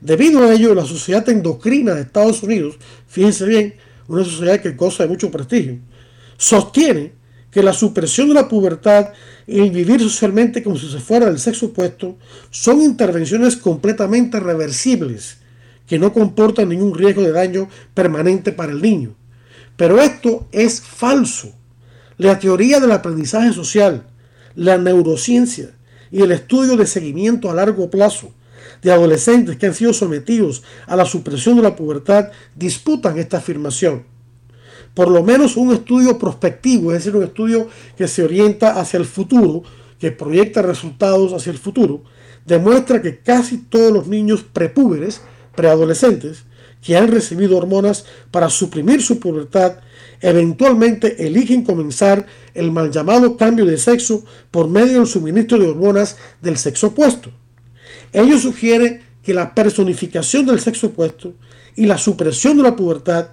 [0.00, 2.76] Debido a ello, la Sociedad Endocrina de Estados Unidos,
[3.08, 3.74] fíjense bien,
[4.06, 5.78] una sociedad que goza de mucho prestigio,
[6.36, 7.12] sostiene
[7.50, 9.08] que la supresión de la pubertad
[9.46, 12.16] y el vivir socialmente como si se fuera del sexo opuesto
[12.50, 15.38] son intervenciones completamente reversibles
[15.86, 19.16] que no comportan ningún riesgo de daño permanente para el niño.
[19.76, 21.52] Pero esto es falso.
[22.18, 24.06] La teoría del aprendizaje social,
[24.54, 25.70] la neurociencia
[26.10, 28.34] y el estudio de seguimiento a largo plazo
[28.82, 34.04] de adolescentes que han sido sometidos a la supresión de la pubertad disputan esta afirmación.
[34.94, 39.04] Por lo menos un estudio prospectivo, es decir, un estudio que se orienta hacia el
[39.04, 39.62] futuro,
[39.98, 42.02] que proyecta resultados hacia el futuro,
[42.44, 45.20] demuestra que casi todos los niños prepúberes
[45.54, 46.44] preadolescentes
[46.82, 49.78] que han recibido hormonas para suprimir su pubertad
[50.20, 56.16] eventualmente eligen comenzar el mal llamado cambio de sexo por medio del suministro de hormonas
[56.40, 57.30] del sexo opuesto.
[58.12, 61.34] Ello sugiere que la personificación del sexo opuesto
[61.76, 63.28] y la supresión de la pubertad,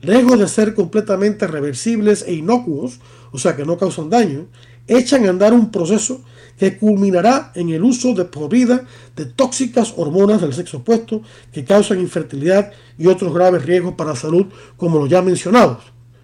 [0.00, 3.00] lejos de ser completamente reversibles e inocuos,
[3.32, 4.46] o sea que no causan daño,
[4.86, 6.22] echan a andar un proceso
[6.58, 8.84] que culminará en el uso de por vida
[9.16, 14.16] de tóxicas hormonas del sexo opuesto que causan infertilidad y otros graves riesgos para la
[14.16, 15.78] salud, como los ya mencionados.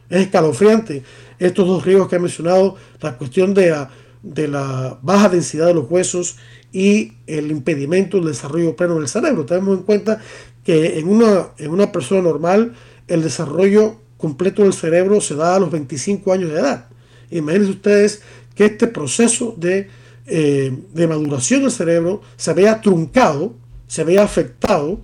[0.09, 1.03] Es escalofriante
[1.39, 3.87] estos dos riesgos que he mencionado, la cuestión de
[4.27, 6.37] de la baja densidad de los huesos
[6.73, 9.47] y el impedimento del desarrollo pleno del cerebro.
[9.47, 10.21] Tenemos en cuenta
[10.65, 12.75] que en una, en una persona normal
[13.07, 16.89] el desarrollo completo del cerebro se da a los 25 años de edad.
[17.31, 18.23] Imagínense ustedes
[18.55, 19.89] que este proceso de,
[20.27, 23.55] eh, de maduración del cerebro se vea truncado,
[23.87, 25.01] se vea afectado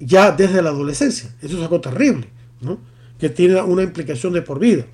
[0.00, 1.34] ya desde la adolescencia.
[1.42, 2.28] Eso es algo terrible,
[2.60, 2.78] ¿no?
[3.18, 4.86] que tiene una implicación de por vida.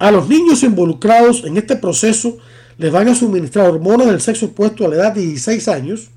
[0.00, 2.38] A los niños involucrados en este proceso
[2.78, 6.08] les van a suministrar hormonas del sexo opuesto a la edad de 16 años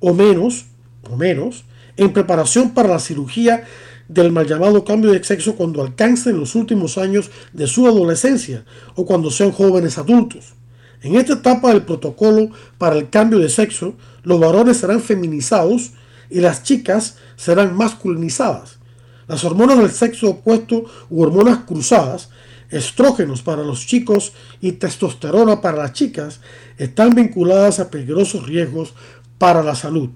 [0.00, 0.64] o menos,
[1.10, 1.64] o menos,
[1.98, 3.64] en preparación para la cirugía
[4.08, 8.64] del mal llamado cambio de sexo cuando alcancen los últimos años de su adolescencia
[8.94, 10.54] o cuando sean jóvenes adultos.
[11.02, 15.90] En esta etapa del protocolo para el cambio de sexo, los varones serán feminizados
[16.30, 18.78] y las chicas serán masculinizadas.
[19.26, 22.30] Las hormonas del sexo opuesto u hormonas cruzadas,
[22.70, 26.40] estrógenos para los chicos y testosterona para las chicas,
[26.76, 28.94] están vinculadas a peligrosos riesgos
[29.38, 30.10] para la salud.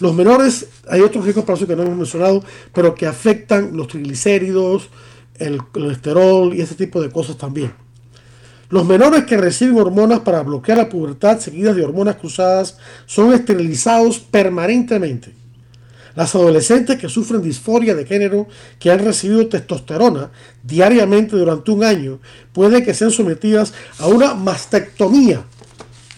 [0.00, 2.42] Los menores, hay otros riesgos para eso que no hemos mencionado,
[2.74, 4.88] pero que afectan los triglicéridos,
[5.36, 7.72] el colesterol y ese tipo de cosas también.
[8.68, 14.18] Los menores que reciben hormonas para bloquear la pubertad seguidas de hormonas cruzadas son esterilizados
[14.18, 15.41] permanentemente.
[16.14, 18.48] Las adolescentes que sufren disforia de género,
[18.78, 20.30] que han recibido testosterona
[20.62, 22.20] diariamente durante un año,
[22.52, 25.42] puede que sean sometidas a una mastectomía,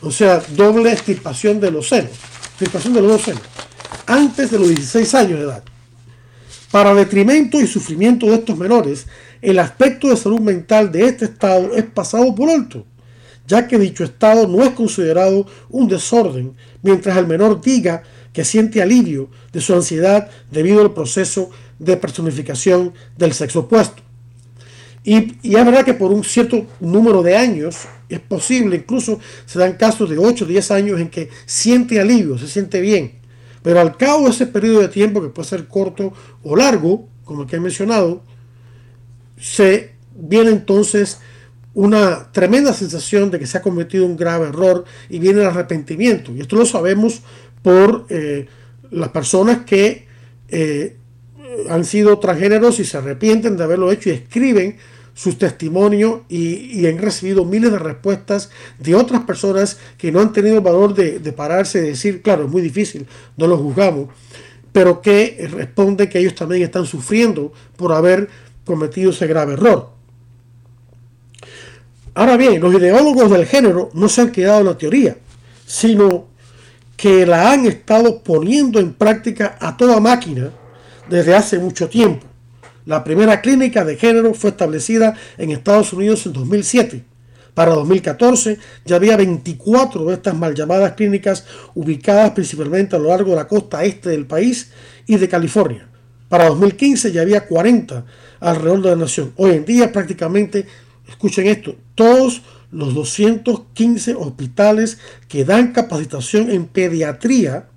[0.00, 2.12] o sea, doble extirpación de los senos,
[2.50, 3.42] extirpación de los dos senos
[4.06, 5.62] antes de los 16 años de edad.
[6.70, 9.06] Para detrimento y sufrimiento de estos menores,
[9.40, 12.84] el aspecto de salud mental de este estado es pasado por alto,
[13.46, 18.02] ya que dicho estado no es considerado un desorden, mientras el menor diga
[18.34, 24.02] que siente alivio de su ansiedad debido al proceso de personificación del sexo opuesto.
[25.04, 27.76] Y, y, es verdad que por un cierto número de años
[28.08, 32.36] es posible, incluso se dan casos de 8 o 10 años en que siente alivio,
[32.36, 33.12] se siente bien.
[33.62, 37.42] Pero al cabo de ese periodo de tiempo, que puede ser corto o largo, como
[37.42, 38.22] el que he mencionado,
[39.38, 41.20] se viene entonces
[41.72, 46.32] una tremenda sensación de que se ha cometido un grave error y viene el arrepentimiento.
[46.32, 47.22] Y esto lo sabemos
[47.64, 48.46] por eh,
[48.90, 50.06] las personas que
[50.48, 50.98] eh,
[51.70, 54.76] han sido transgéneros y se arrepienten de haberlo hecho y escriben
[55.14, 60.56] sus testimonios y, han recibido miles de respuestas de otras personas que no han tenido
[60.56, 63.06] el valor de, pararse y decir, claro, es muy difícil,
[63.38, 64.10] no lo juzgamos,
[64.70, 68.28] pero que responden que ellos también están sufriendo por haber
[68.66, 69.90] cometido ese grave error.
[72.12, 75.16] Ahora bien, los ideólogos del género no se han quedado en la teoría,
[75.64, 76.33] sino
[76.96, 80.50] que la han estado poniendo en práctica a toda máquina
[81.08, 82.26] desde hace mucho tiempo.
[82.86, 87.04] La primera clínica de género fue establecida en Estados Unidos en 2007.
[87.54, 93.30] Para 2014 ya había 24 de estas mal llamadas clínicas ubicadas principalmente a lo largo
[93.30, 94.72] de la costa este del país
[95.06, 95.88] y de California.
[96.28, 98.04] Para 2015 ya había 40
[98.40, 99.32] alrededor de la nación.
[99.36, 100.66] Hoy en día prácticamente,
[101.08, 102.42] escuchen esto, todos
[102.74, 107.68] los 215 hospitales que dan capacitación en pediatría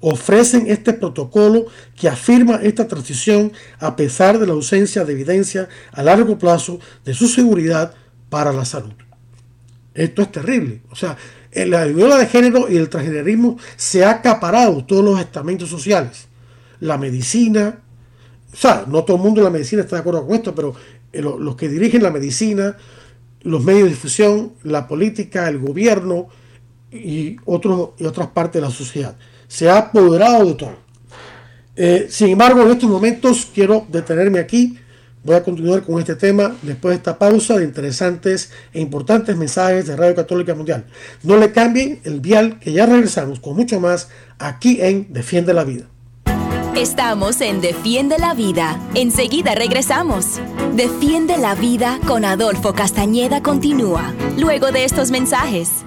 [0.00, 6.02] ofrecen este protocolo que afirma esta transición a pesar de la ausencia de evidencia a
[6.02, 7.94] largo plazo de su seguridad
[8.30, 8.92] para la salud.
[9.94, 10.82] Esto es terrible.
[10.90, 11.16] O sea,
[11.52, 16.28] la ideología de género y el transgenerismo se ha acaparado todos los estamentos sociales.
[16.80, 17.80] La medicina,
[18.52, 20.74] o sea, no todo el mundo en la medicina está de acuerdo con esto, pero
[21.12, 22.76] eh, los que dirigen la medicina,
[23.46, 26.28] los medios de difusión, la política, el gobierno
[26.90, 29.16] y, otros, y otras partes de la sociedad
[29.48, 30.76] se ha apoderado de todo.
[31.76, 34.78] Eh, sin embargo, en estos momentos quiero detenerme aquí.
[35.22, 39.86] Voy a continuar con este tema después de esta pausa de interesantes e importantes mensajes
[39.86, 40.84] de Radio Católica Mundial.
[41.22, 45.64] No le cambien el vial que ya regresamos con mucho más aquí en Defiende la
[45.64, 45.86] Vida.
[46.76, 48.78] Estamos en Defiende la Vida.
[48.94, 50.38] Enseguida regresamos.
[50.74, 54.12] Defiende la Vida con Adolfo Castañeda continúa.
[54.36, 55.86] Luego de estos mensajes.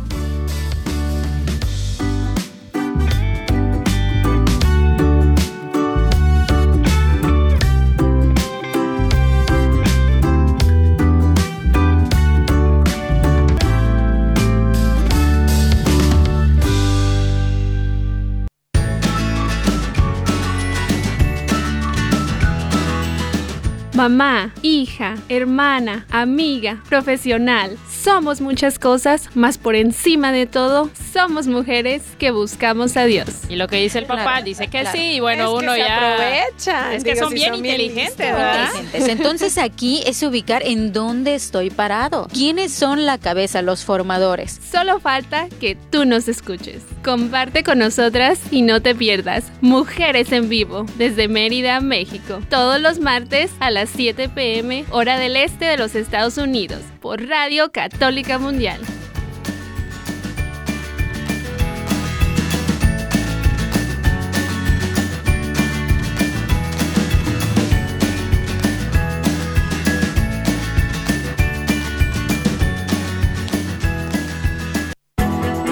[24.01, 27.77] Mamá, hija, hermana, amiga, profesional.
[28.01, 33.27] Somos muchas cosas, más por encima de todo, somos mujeres que buscamos a Dios.
[33.47, 35.87] Y lo que dice el papá, dice que sí, y bueno, es uno que se
[35.87, 36.13] ya...
[36.13, 36.93] aprovechan.
[36.93, 39.07] Es que Digo, son si bien son bien inteligentes, inteligentes.
[39.07, 42.27] Entonces aquí es ubicar en dónde estoy parado.
[42.33, 44.59] ¿Quiénes son la cabeza, los formadores?
[44.71, 46.81] Solo falta que tú nos escuches.
[47.03, 52.41] Comparte con nosotras y no te pierdas Mujeres en Vivo desde Mérida, México.
[52.49, 57.27] Todos los martes a las 7 pm hora del este de los Estados Unidos por
[57.27, 58.81] Radio Católica Mundial.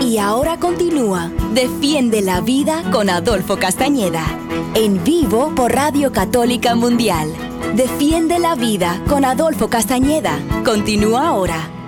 [0.01, 4.25] Y ahora continúa Defiende la Vida con Adolfo Castañeda.
[4.75, 7.34] En vivo por Radio Católica Mundial.
[7.75, 10.39] Defiende la Vida con Adolfo Castañeda.
[10.63, 11.78] Continúa ahora.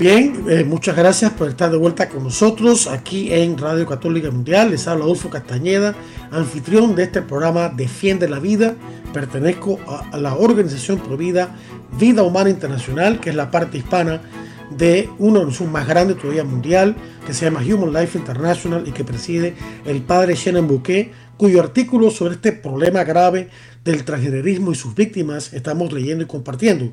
[0.00, 4.70] Bien, eh, muchas gracias por estar de vuelta con nosotros aquí en Radio Católica Mundial.
[4.70, 5.94] Les habla Adolfo Castañeda,
[6.30, 8.76] anfitrión de este programa Defiende la Vida.
[9.12, 11.54] Pertenezco a, la organización Provida
[11.98, 14.22] Vida Humana Internacional, que es la parte hispana
[14.70, 19.04] de una organización más grande todavía mundial, que se llama Human Life International y que
[19.04, 23.50] preside el padre Shannon Bouquet, cuyo artículo sobre este problema grave
[23.84, 26.90] del transgenerismo y sus víctimas estamos leyendo y compartiendo.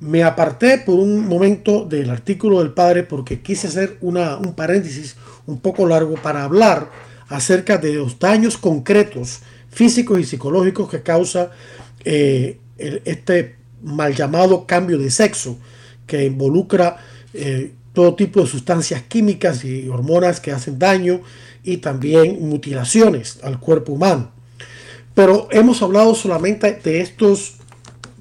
[0.00, 5.16] Me aparté por un momento del artículo del padre porque quise hacer una, un paréntesis
[5.46, 6.90] un poco largo para hablar
[7.28, 11.50] acerca de los daños concretos físicos y psicológicos que causa
[12.04, 15.58] eh, este mal llamado cambio de sexo
[16.06, 16.96] que involucra
[17.34, 21.20] eh, todo tipo de sustancias químicas y hormonas que hacen daño
[21.64, 24.30] y también mutilaciones al cuerpo humano.
[25.14, 27.56] Pero hemos hablado solamente de estos,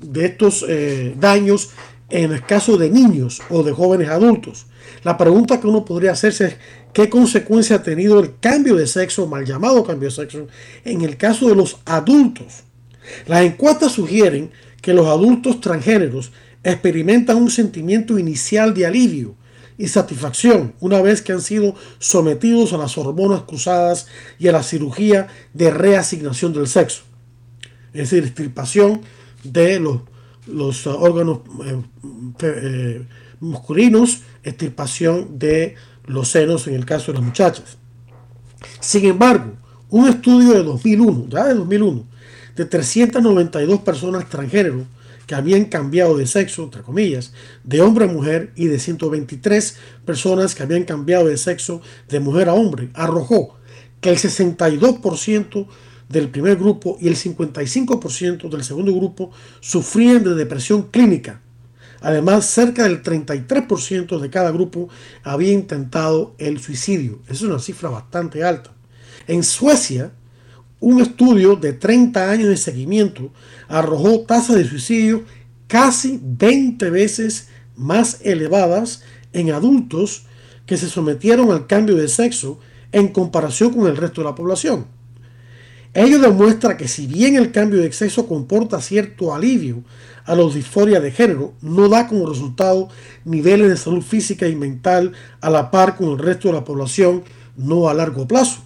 [0.02, 1.72] de estos eh, daños
[2.10, 4.68] en el caso de niños o de jóvenes adultos.
[5.04, 6.56] La pregunta que uno podría hacerse es
[6.94, 10.48] qué consecuencia ha tenido el cambio de sexo, mal llamado cambio de sexo,
[10.86, 12.64] en el caso de los adultos.
[13.26, 16.32] Las encuestas sugieren que los adultos transgéneros
[16.64, 19.36] experimentan un sentimiento inicial de alivio
[19.78, 24.08] y satisfacción una vez que han sido sometidos a las hormonas cruzadas
[24.40, 27.04] y a la cirugía de reasignación del sexo,
[27.94, 29.02] es decir, extirpación
[29.44, 30.02] de los,
[30.48, 31.82] los uh, órganos eh,
[32.42, 33.06] eh,
[33.40, 37.78] masculinos, extirpación de los senos en el caso de las muchachas.
[38.80, 39.54] Sin embargo,
[39.90, 42.06] un estudio de 2001, ya de 2001,
[42.56, 44.86] de 392 personas transgénero
[45.28, 50.56] que habían cambiado de sexo, entre comillas, de hombre a mujer y de 123 personas
[50.56, 53.58] que habían cambiado de sexo de mujer a hombre, arrojó
[54.00, 55.68] que el 62%
[56.10, 61.42] del primer grupo y el 55% del segundo grupo sufrían de depresión clínica.
[62.02, 64.88] Además, cerca del 33% de cada grupo
[65.24, 67.20] había intentado el suicidio.
[67.28, 68.72] Es una cifra bastante alta.
[69.28, 70.12] En Suecia,
[70.80, 73.32] un estudio de 30 años de seguimiento
[73.68, 75.24] arrojó tasas de suicidio
[75.68, 80.24] casi 20 veces más elevadas en adultos
[80.66, 82.60] que se sometieron al cambio de sexo
[82.92, 84.97] en comparación con el resto de la población.
[85.98, 89.84] Ello demuestra que si bien el cambio de sexo comporta cierto alivio
[90.26, 92.90] a la disforia de género, no da como resultado
[93.26, 97.24] niveles de salud física y mental a la par con el resto de la población,
[97.56, 98.62] no a largo plazo.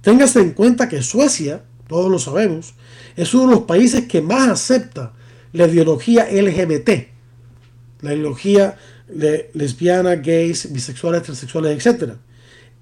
[0.00, 2.72] Téngase en cuenta que Suecia, todos lo sabemos,
[3.14, 5.12] es uno de los países que más acepta
[5.52, 7.08] la ideología LGBT,
[8.00, 12.14] la ideología de lesbiana, gays, bisexuales, transexuales, etc.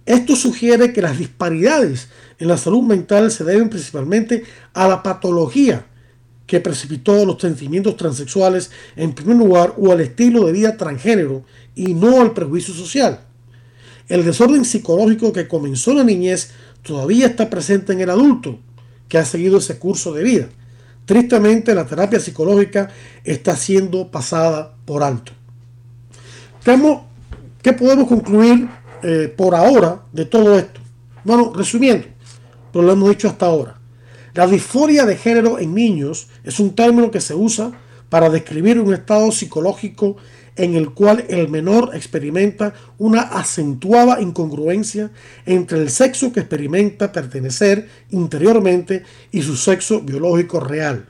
[0.06, 5.86] Esto sugiere que las disparidades en la salud mental se deben principalmente a la patología
[6.46, 11.44] que precipitó los sentimientos transexuales en primer lugar o al estilo de vida transgénero
[11.76, 13.20] y no al prejuicio social.
[14.08, 16.50] El desorden psicológico que comenzó en la niñez
[16.82, 18.58] todavía está presente en el adulto
[19.08, 20.48] que ha seguido ese curso de vida.
[21.04, 22.90] Tristemente, la terapia psicológica
[23.22, 25.32] está siendo pasada por alto.
[27.62, 28.68] ¿Qué podemos concluir
[29.02, 30.80] eh, por ahora de todo esto?
[31.24, 32.06] Bueno, resumiendo,
[32.72, 33.78] lo hemos dicho hasta ahora.
[34.34, 37.72] La disforia de género en niños es un término que se usa
[38.08, 40.16] para describir un estado psicológico
[40.56, 45.10] en el cual el menor experimenta una acentuada incongruencia
[45.46, 51.06] entre el sexo que experimenta pertenecer interiormente y su sexo biológico real.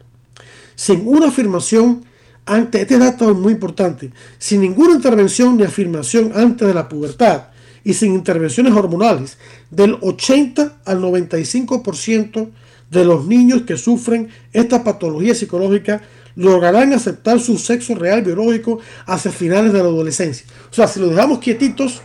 [0.75, 2.05] Sin una afirmación
[2.47, 7.50] ante, este dato es muy importante, sin ninguna intervención ni afirmación antes de la pubertad
[7.85, 9.39] y sin intervenciones hormonales,
[9.71, 12.51] del 80 al 95%
[12.91, 16.03] de los niños que sufren esta patología psicológica
[16.37, 20.47] lograrán aceptar su sexo real biológico hacia finales de la adolescencia.
[20.71, 22.03] O sea, si los dejamos quietitos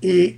[0.00, 0.36] y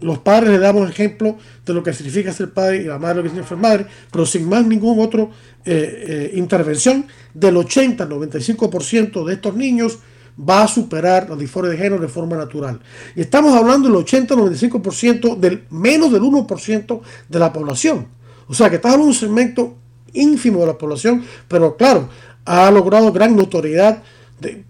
[0.00, 3.22] los padres le damos ejemplo de lo que significa ser padre y la madre lo
[3.22, 5.28] que significa ser madre, pero sin más ninguna otra eh,
[5.64, 9.98] eh, intervención, del 80 al 95% de estos niños
[10.38, 12.80] va a superar la disforia de género de forma natural.
[13.14, 18.08] Y estamos hablando del 80-95% del menos del 1% de la población.
[18.48, 19.76] O sea que está en un segmento
[20.12, 22.08] ínfimo de la población, pero claro,
[22.44, 24.02] ha logrado gran notoriedad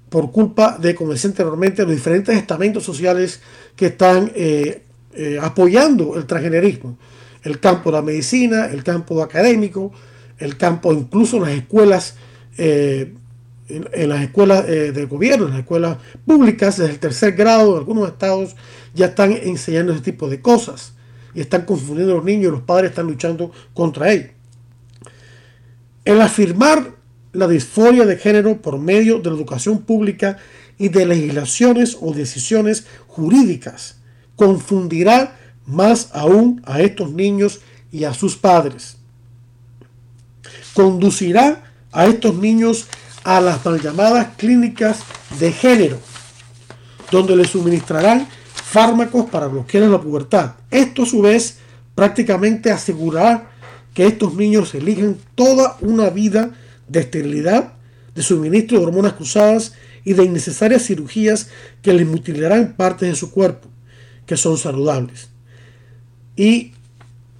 [0.09, 3.41] por culpa de, como decía anteriormente, los diferentes estamentos sociales
[3.75, 4.83] que están eh,
[5.15, 6.97] eh, apoyando el transgenerismo.
[7.43, 9.93] El campo de la medicina, el campo académico,
[10.39, 12.17] el campo incluso las escuelas,
[12.59, 13.15] eh,
[13.69, 18.57] en, las escuelas de gobierno, en las escuelas públicas, desde el tercer grado, algunos estados
[18.95, 20.93] ya están enseñando ese tipo de cosas
[21.35, 24.31] y están confundiendo a los niños los padres están luchando contra ellos.
[26.05, 26.95] El afirmar
[27.33, 30.39] la disforia de género por medio de la educación pública
[30.79, 33.99] y de legislaciones o decisiones jurídicas
[34.37, 37.61] confundirá más aún a estos niños
[37.93, 38.97] y a sus padres.
[40.73, 42.87] Conducirá a estos niños
[43.27, 45.01] a las mal llamadas clínicas
[45.41, 45.99] de género,
[47.11, 50.53] donde les suministrarán fármacos para bloquear la pubertad.
[50.71, 51.59] Esto a su vez
[51.97, 53.51] prácticamente asegurará
[53.95, 56.53] que estos niños eligen toda una vida
[56.87, 57.73] de esterilidad,
[58.15, 59.73] de suministro de hormonas cruzadas
[60.05, 61.49] y de innecesarias cirugías
[61.83, 63.69] que les mutilarán partes de su cuerpo
[64.25, 65.31] que son saludables.
[66.37, 66.75] Y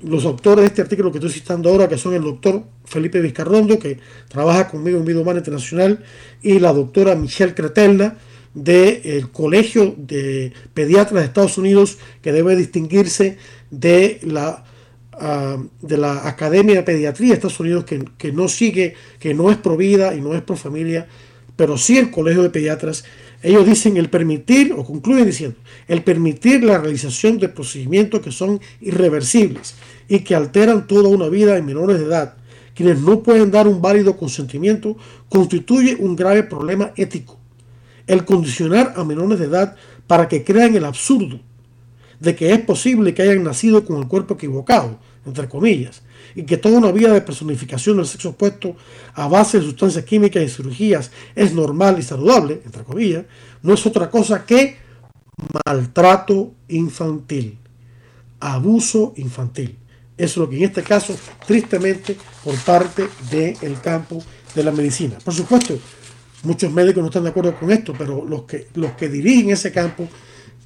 [0.07, 3.79] los autores de este artículo que estoy citando ahora, que son el doctor Felipe Vizcarrondo,
[3.79, 3.99] que
[4.29, 6.05] trabaja conmigo en Vida Humana Internacional,
[6.43, 8.17] y la doctora Michelle Cretella,
[8.55, 13.37] del Colegio de Pediatras de Estados Unidos, que debe distinguirse
[13.71, 14.65] de la,
[15.13, 19.59] ah, de la Academia de Pediatría de Estados Unidos, que, no sigue, que no es
[19.59, 21.07] pro vida y no es pro familia,
[21.57, 23.05] pero sí el Colegio de Pediatras.
[23.43, 25.57] Ellos dicen el permitir, o concluyen diciendo,
[25.89, 29.75] el permitir la realización de procedimientos que son irreversibles
[30.09, 32.35] y que alteran toda una vida en menores de edad,
[32.75, 34.97] quienes no pueden dar un válido consentimiento,
[35.29, 37.39] constituye un grave problema ético
[38.07, 39.77] el condicionar a menores de edad
[40.07, 41.41] para que crean el absurdo
[42.21, 46.03] de que es posible que hayan nacido con el cuerpo equivocado, entre comillas,
[46.37, 48.77] y que toda una vida de personificación del sexo opuesto
[49.15, 53.25] a base de sustancias químicas y cirugías es normal y saludable, entre comillas,
[53.63, 54.77] no es otra cosa que
[55.67, 57.59] maltrato infantil,
[58.39, 59.77] abuso infantil.
[60.17, 61.17] Eso es lo que en este caso,
[61.47, 64.23] tristemente, por parte del campo
[64.55, 65.19] de la medicina.
[65.25, 65.77] Por supuesto,
[66.47, 69.73] Muchos médicos no están de acuerdo con esto, pero los que, los que dirigen ese
[69.73, 70.09] campo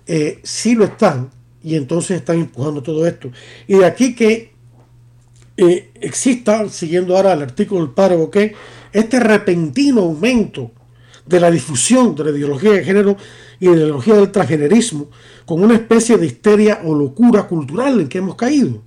[0.07, 1.31] eh, sí lo están
[1.63, 3.31] y entonces están empujando todo esto.
[3.67, 4.53] Y de aquí que
[5.63, 8.55] eh, exista, siguiendo ahora el artículo del padre Boqué,
[8.95, 10.71] este repentino aumento
[11.27, 13.17] de la difusión de la ideología de género
[13.61, 15.11] y de la ideología del transgenerismo
[15.45, 18.83] con una especie de histeria o locura cultural en que hemos caído.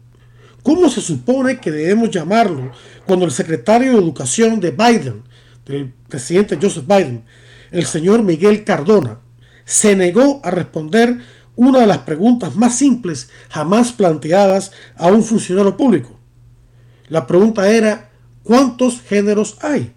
[0.64, 2.72] ¿Cómo se supone que debemos llamarlo
[3.06, 5.22] cuando el secretario de Educación de Biden
[5.68, 7.24] del presidente Joseph Biden,
[7.70, 9.20] el señor Miguel Cardona,
[9.64, 11.20] se negó a responder
[11.56, 16.23] una de las preguntas más simples jamás planteadas a un funcionario público.
[17.10, 18.10] La pregunta era,
[18.44, 19.94] ¿cuántos géneros hay?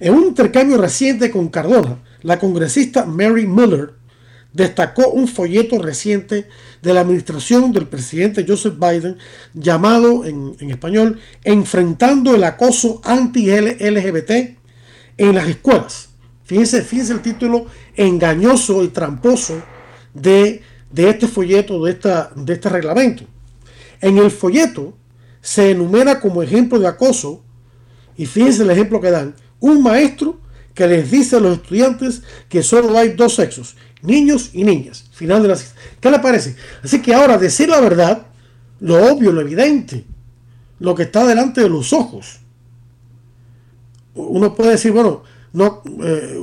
[0.00, 3.94] En un intercambio reciente con Cardona, la congresista Mary Miller
[4.52, 6.48] destacó un folleto reciente
[6.82, 9.16] de la administración del presidente Joseph Biden
[9.54, 14.30] llamado en, español Enfrentando el acoso anti-LGBT
[15.18, 16.10] en las escuelas.
[16.44, 17.66] Fíjense, fíjense el título
[17.96, 19.62] engañoso y tramposo
[20.12, 20.62] de,
[20.94, 23.24] este folleto, de, esta, de este reglamento.
[24.00, 24.98] En el folleto
[25.42, 27.42] se enumera como ejemplo de acoso
[28.16, 29.34] Y fíjense el ejemplo que dan.
[29.60, 30.40] Un maestro
[30.74, 35.04] que les dice a los estudiantes que solo hay dos sexos, niños y niñas.
[35.12, 35.58] Final de la.
[36.00, 36.56] ¿Qué le parece?
[36.82, 38.26] Así que ahora decir la verdad,
[38.80, 40.04] lo obvio, lo evidente,
[40.78, 42.40] lo que está delante de los ojos.
[44.14, 45.22] Uno puede decir, bueno,
[45.52, 46.38] no, eh,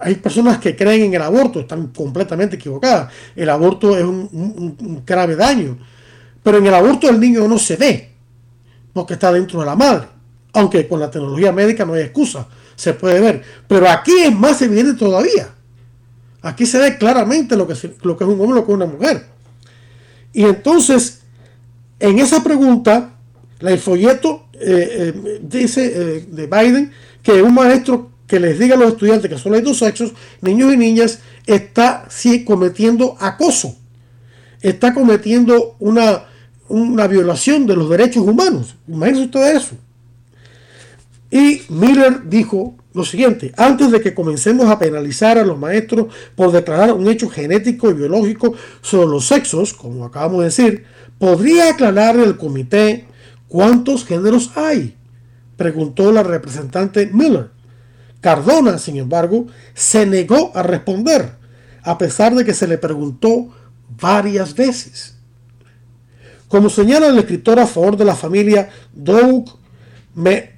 [0.00, 3.12] hay personas que creen en el aborto, están completamente equivocadas.
[3.34, 5.78] El aborto es un, grave daño.
[6.42, 8.11] Pero en el aborto el niño no se ve,
[8.92, 10.08] porque está dentro de la madre.
[10.52, 13.42] Aunque con la tecnología médica no hay excusa, se puede ver.
[13.66, 15.48] Pero aquí es más evidente todavía.
[16.42, 17.90] Aquí se ve claramente lo que, es un
[18.40, 19.26] hombre, lo que es una mujer.
[20.32, 21.20] Y entonces,
[22.00, 23.14] en esa pregunta,
[23.60, 28.92] el folleto eh, eh, dice de Biden que un maestro que les diga a los
[28.92, 33.76] estudiantes que solo hay dos sexos, niños y niñas, está sí, cometiendo acoso,
[34.62, 36.24] está cometiendo una,
[36.72, 38.76] una violación de los derechos humanos.
[38.88, 39.76] Imagínense eso.
[41.30, 46.52] Y Miller dijo lo siguiente, antes de que comencemos a penalizar a los maestros por
[46.52, 50.84] declarar un hecho genético y biológico sobre los sexos, como acabamos de decir,
[51.18, 53.06] ¿podría aclarar el comité
[53.48, 54.96] cuántos géneros hay?
[55.56, 57.50] Preguntó la representante Miller.
[58.20, 61.32] Cardona, sin embargo, se negó a responder,
[61.82, 63.48] a pesar de que se le preguntó
[64.00, 65.11] varias veces.
[66.52, 69.56] Como señala el escritor a favor de la familia Doug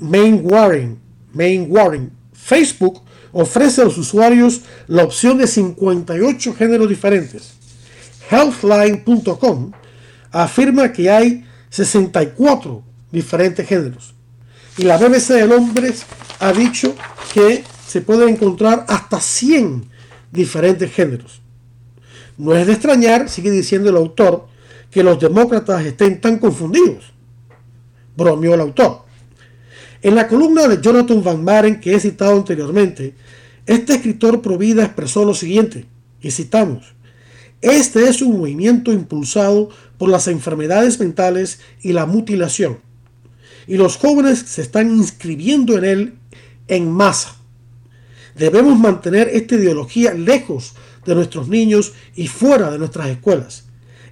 [0.01, 0.99] Mainwaring,
[2.33, 7.53] Facebook ofrece a los usuarios la opción de 58 géneros diferentes.
[8.29, 9.71] Healthline.com
[10.33, 12.83] afirma que hay 64
[13.13, 14.17] diferentes géneros.
[14.77, 16.07] Y la BBC de Londres
[16.41, 16.97] ha dicho
[17.33, 19.85] que se pueden encontrar hasta 100
[20.33, 21.41] diferentes géneros.
[22.37, 24.53] No es de extrañar, sigue diciendo el autor,
[24.95, 27.13] que los demócratas estén tan confundidos.
[28.17, 29.03] Bromeó el autor.
[30.01, 33.13] En la columna de Jonathan Van Maren que he citado anteriormente,
[33.67, 35.87] este escritor provida expresó lo siguiente,
[36.21, 36.95] y citamos,
[37.61, 39.69] este es un movimiento impulsado
[39.99, 42.79] por las enfermedades mentales y la mutilación,
[43.67, 46.15] y los jóvenes se están inscribiendo en él
[46.69, 47.35] en masa.
[48.37, 50.75] Debemos mantener esta ideología lejos
[51.05, 53.64] de nuestros niños y fuera de nuestras escuelas.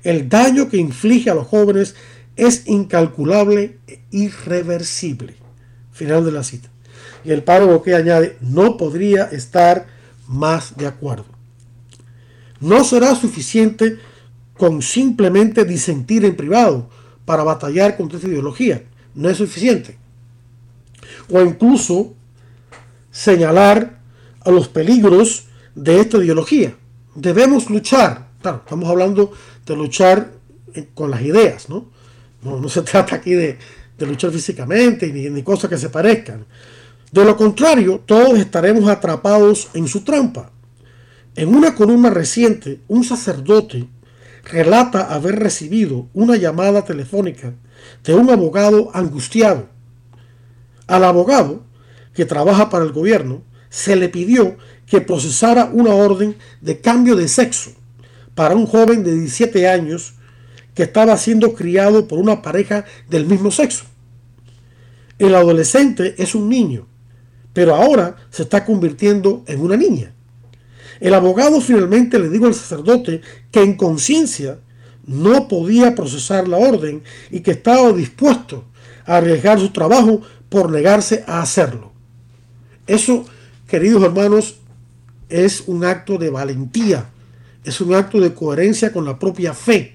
[0.03, 1.95] El daño que inflige a los jóvenes
[2.37, 5.37] es incalculable e irreversible.
[5.93, 6.69] Final de la cita.
[7.25, 9.87] Y el párrafo que añade, no podría estar
[10.27, 11.27] más de acuerdo.
[12.61, 13.99] No será suficiente
[14.57, 16.89] con simplemente disentir en privado
[17.25, 18.85] para batallar contra esta ideología.
[19.15, 19.99] No es suficiente.
[21.31, 22.15] O incluso
[23.11, 23.99] señalar
[24.41, 26.75] a los peligros de esta ideología.
[27.15, 28.29] Debemos luchar.
[28.41, 29.33] Claro, estamos hablando
[29.67, 30.33] de luchar
[30.95, 31.91] con las ideas, ¿no?
[32.43, 33.59] No, se trata aquí de,
[33.99, 36.45] luchar físicamente ni, ni cosas que se parezcan.
[37.13, 40.51] De lo contrario, todos estaremos atrapados en su trampa.
[41.37, 43.87] En una columna reciente, un sacerdote
[44.45, 47.55] relata haber recibido una llamada telefónica
[48.03, 49.69] de un abogado angustiado.
[50.87, 51.63] Al abogado
[52.13, 54.57] que trabaja para el gobierno, se le pidió
[54.87, 57.73] que procesara una orden de cambio de sexo
[58.35, 60.15] para un joven de 17 años
[60.75, 63.85] que estaba siendo criado por una pareja del mismo sexo.
[65.19, 66.87] El adolescente es un niño,
[67.53, 70.15] pero ahora se está convirtiendo en una niña.
[71.01, 73.21] El abogado finalmente le dijo al sacerdote
[73.51, 74.59] que en conciencia
[75.05, 78.65] no podía procesar la orden y que estaba dispuesto
[79.05, 81.93] a arriesgar su trabajo por negarse a hacerlo.
[82.87, 83.25] Eso,
[83.67, 84.57] queridos hermanos,
[85.29, 87.07] es un acto de valentía,
[87.65, 89.95] es un acto de coherencia con la propia fe,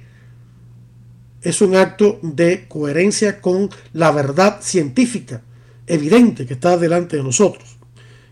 [1.41, 5.41] es un acto de coherencia con la verdad científica
[5.85, 7.77] evidente que está delante de nosotros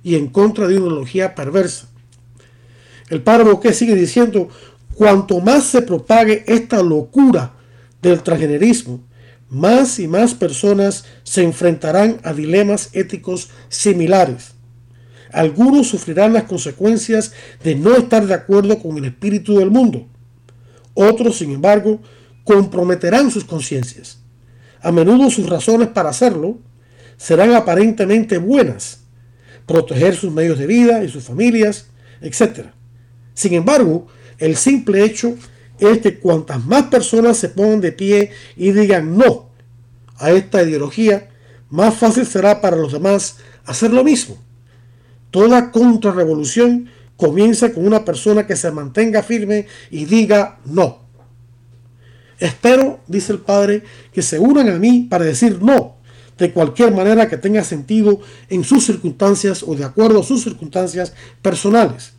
[0.04, 1.88] y en contra de una ideología perversa.
[3.10, 4.50] El párrafo que sigue diciendo,
[4.96, 7.54] cuanto más se propague esta locura
[8.02, 9.02] del transgenerismo,
[9.50, 14.55] más y más personas se enfrentarán a dilemas éticos similares.
[15.36, 20.08] Algunos sufrirán las consecuencias de no estar de acuerdo con el espíritu del mundo.
[20.94, 22.00] Otros, sin embargo,
[22.46, 24.20] comprometerán sus conciencias.
[24.80, 26.60] A menudo sus razones para hacerlo
[27.18, 29.00] serán aparentemente buenas.
[29.66, 31.88] Proteger sus medios de vida y sus familias,
[32.22, 32.68] etc.
[33.34, 34.08] Sin embargo,
[34.38, 35.36] el simple hecho
[35.80, 39.50] es que cuantas más personas se pongan de pie y digan no
[40.18, 41.28] a esta ideología,
[41.70, 44.45] más fácil será para los demás hacer lo mismo.
[45.36, 51.00] Toda contrarrevolución comienza con una persona que se mantenga firme y diga no.
[52.40, 53.84] Espero, dice el Padre,
[54.14, 55.98] que se unan a mí para decir no,
[56.38, 61.12] de cualquier manera que tenga sentido en sus circunstancias o de acuerdo a sus circunstancias
[61.42, 62.14] personales.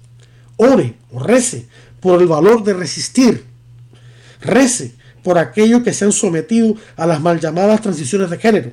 [0.59, 1.69] Ore o rece
[2.01, 3.47] por el valor de resistir.
[4.43, 4.93] Rece
[5.23, 8.73] por aquellos que se han sometido a las mal llamadas transiciones de género,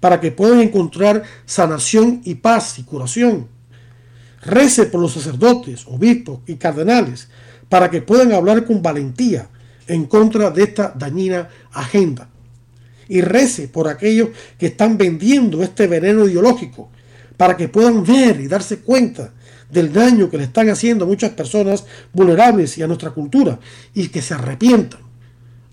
[0.00, 3.54] para que puedan encontrar sanación y paz y curación.
[4.46, 7.28] Rece por los sacerdotes, obispos y cardenales,
[7.68, 9.48] para que puedan hablar con valentía
[9.88, 12.28] en contra de esta dañina agenda.
[13.08, 14.28] Y rece por aquellos
[14.58, 16.90] que están vendiendo este veneno ideológico,
[17.36, 19.32] para que puedan ver y darse cuenta
[19.70, 23.58] del daño que le están haciendo a muchas personas vulnerables y a nuestra cultura,
[23.94, 25.00] y que se arrepientan.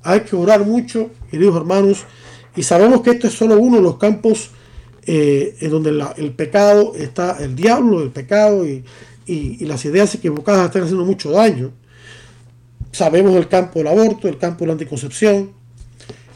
[0.02, 2.06] Hay que orar mucho, queridos hermanos,
[2.56, 4.50] y sabemos que esto es solo uno de los campos
[5.06, 8.84] eh, en donde el pecado está, el diablo, el pecado y,
[9.26, 11.72] y las ideas equivocadas están haciendo mucho daño.
[12.92, 15.52] Sabemos el campo del aborto, el campo de la anticoncepción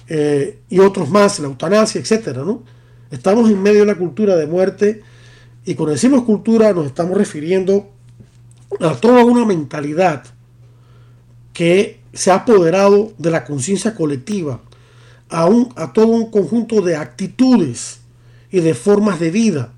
[0.07, 2.63] eh, y otros más, la eutanasia, etcétera, ¿no?
[3.11, 5.01] Estamos en medio de una cultura de muerte
[5.65, 7.89] y cuando decimos cultura nos estamos refiriendo
[8.79, 10.23] a toda una mentalidad
[11.53, 14.61] que se ha apoderado de la conciencia colectiva,
[15.29, 17.99] a, un, a todo un conjunto de actitudes
[18.51, 19.73] y de formas de vida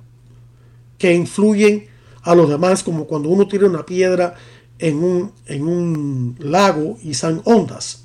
[0.97, 1.87] que influyen
[2.21, 4.35] a los demás, como cuando uno tira una piedra
[4.77, 8.03] en un, en un lago y son ondas.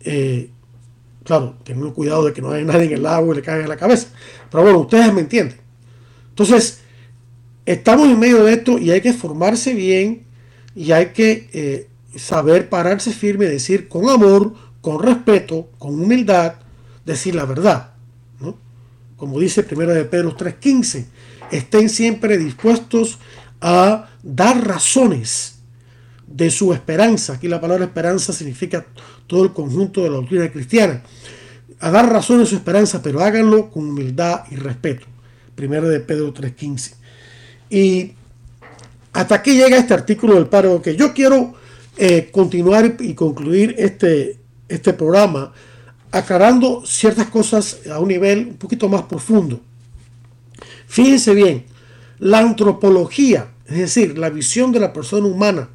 [0.00, 0.50] Eh,
[1.24, 3.68] claro, teniendo cuidado de que no haya nadie en el lago y le caiga en
[3.68, 4.08] la cabeza.
[4.50, 5.58] Pero bueno, ustedes me entienden.
[6.30, 6.80] Entonces,
[7.66, 10.24] estamos en medio de esto y hay que formarse bien
[10.74, 16.54] y hay que eh, saber pararse firme decir con amor, con respeto, con humildad,
[17.04, 17.94] decir la verdad.
[19.20, 21.04] Como dice 1 de Pedro 3:15,
[21.52, 23.18] estén siempre dispuestos
[23.60, 25.58] a dar razones
[26.26, 27.34] de su esperanza.
[27.34, 28.86] Aquí la palabra esperanza significa
[29.26, 31.02] todo el conjunto de la doctrina cristiana.
[31.80, 35.06] A dar razón de su esperanza, pero háganlo con humildad y respeto.
[35.54, 36.94] Primero de Pedro 3.15.
[37.68, 38.12] Y
[39.12, 41.52] hasta aquí llega este artículo del paro que yo quiero
[41.98, 45.52] eh, continuar y concluir este, este programa
[46.12, 49.60] aclarando ciertas cosas a un nivel un poquito más profundo.
[50.86, 51.66] Fíjense bien,
[52.18, 55.68] la antropología, es decir, la visión de la persona humana,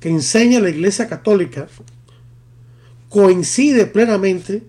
[0.00, 1.66] que enseña la Iglesia Católica
[3.08, 4.66] coincide plenamente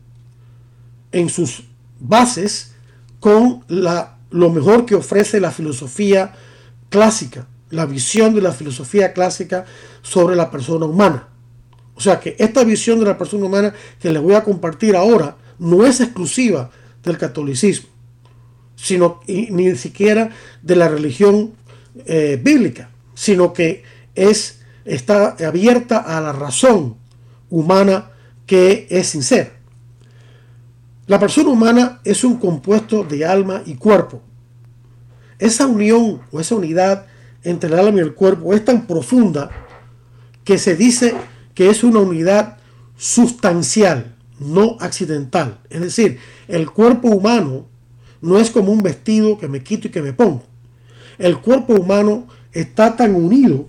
[1.11, 1.63] en sus
[1.99, 2.73] bases
[3.19, 6.33] con lo mejor que ofrece la filosofía
[6.89, 9.65] clásica, la visión de la filosofía clásica
[10.01, 11.27] sobre la persona humana.
[11.95, 15.37] O sea que esta visión de la persona humana que les voy a compartir ahora
[15.59, 16.69] no es exclusiva
[17.03, 17.89] del catolicismo,
[18.75, 20.29] sino ni siquiera
[20.61, 21.53] de la religión
[22.05, 23.83] eh, bíblica, sino que
[24.13, 26.97] es está abierta a la razón
[27.49, 28.11] humana
[28.45, 29.51] que es sincera.
[31.07, 34.21] La persona humana es un compuesto de alma y cuerpo.
[35.39, 37.07] Esa unión o esa unidad
[37.43, 39.49] entre el alma y el cuerpo es tan profunda
[40.43, 41.15] que se dice
[41.55, 42.57] que es una unidad
[42.95, 45.59] sustancial, no accidental.
[45.69, 47.65] Es decir, el cuerpo humano
[48.21, 50.43] no es como un vestido que me quito y que me pongo.
[51.17, 53.67] El cuerpo humano está tan unido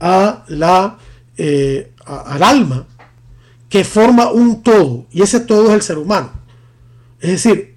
[0.00, 0.98] a la,
[1.36, 2.86] eh, al alma
[3.68, 6.30] que forma un todo, y ese todo es el ser humano.
[7.20, 7.76] Es decir,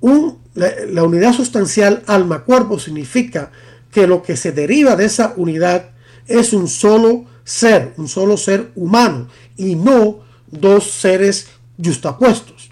[0.00, 3.52] un, la, unidad sustancial alma-cuerpo significa
[3.90, 5.90] que lo que se deriva de esa unidad
[6.26, 10.20] es un solo ser, un solo ser humano, y no
[10.50, 11.48] dos seres
[11.82, 12.70] justapuestos.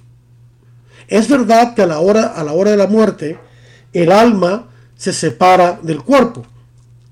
[1.09, 3.39] Es verdad que a la hora, a la hora de la muerte,
[3.93, 6.45] el alma se separa del cuerpo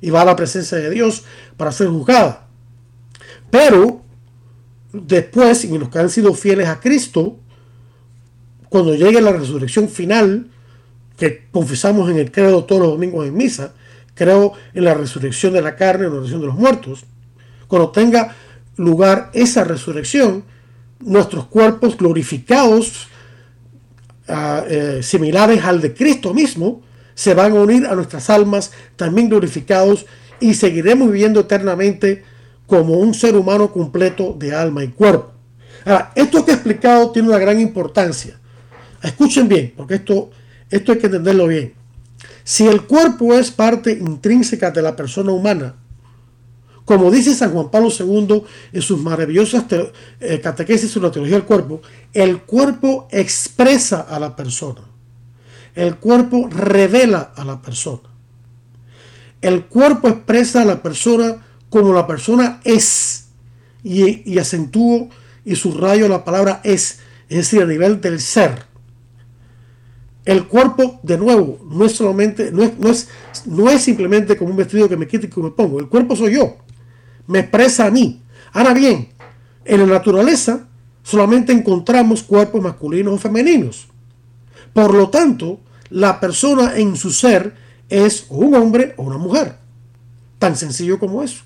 [0.00, 1.24] y va a la presencia de Dios
[1.56, 2.46] para ser juzgada.
[3.50, 4.02] Pero
[4.92, 7.38] después, y los que han sido fieles a Cristo,
[8.68, 10.48] cuando llegue la resurrección final,
[11.16, 13.72] que confesamos en el credo todos los domingos en misa,
[14.14, 17.04] creo en la resurrección de la carne, en la resurrección de los muertos,
[17.68, 18.34] cuando tenga
[18.76, 20.44] lugar esa resurrección,
[21.00, 23.08] nuestros cuerpos glorificados,
[24.26, 26.82] ah, eh, similares al de Cristo mismo,
[27.14, 30.06] se van a unir a nuestras almas también glorificados
[30.40, 32.24] y seguiremos viviendo eternamente
[32.66, 35.32] como un ser humano completo de alma y cuerpo.
[35.84, 38.38] Ahora, esto que he explicado tiene una gran importancia.
[39.02, 40.30] Escuchen bien, porque esto,
[40.70, 41.74] esto hay que entenderlo bien.
[42.44, 45.74] Si el cuerpo es parte intrínseca de la persona humana,
[46.89, 49.66] como dice San Juan Pablo II en sus maravillosas
[50.20, 51.82] eh, catequesis sobre la teología del cuerpo,
[52.14, 54.80] el cuerpo expresa a la persona.
[55.74, 58.09] El cuerpo revela a la persona.
[59.43, 63.26] El cuerpo expresa a la persona como la persona es.
[63.84, 65.11] Y, y acentúo
[65.45, 68.64] y subrayo la palabra es, es decir, a nivel del ser.
[70.24, 73.11] El cuerpo, de nuevo, no es solamente, no es, no es,
[73.45, 75.80] no es simplemente como un vestido que me quito y que me pongo.
[75.80, 76.57] El cuerpo soy yo.
[77.28, 78.22] Me expresa a mí.
[78.52, 79.10] Ahora bien,
[79.64, 80.66] en la naturaleza
[81.02, 83.86] solamente encontramos cuerpos masculinos o femeninos.
[84.72, 85.60] Por lo tanto,
[85.90, 87.54] la persona en su ser
[87.88, 89.56] es un hombre o una mujer.
[90.38, 91.42] Tan sencillo como eso.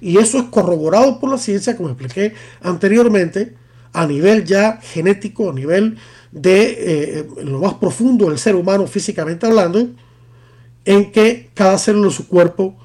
[0.00, 3.54] Y eso es corroborado por la ciencia, como expliqué anteriormente,
[3.92, 5.98] a nivel ya genético, a nivel
[6.32, 9.88] de eh, lo más profundo del ser humano físicamente hablando,
[10.84, 12.76] en que cada célula de su cuerpo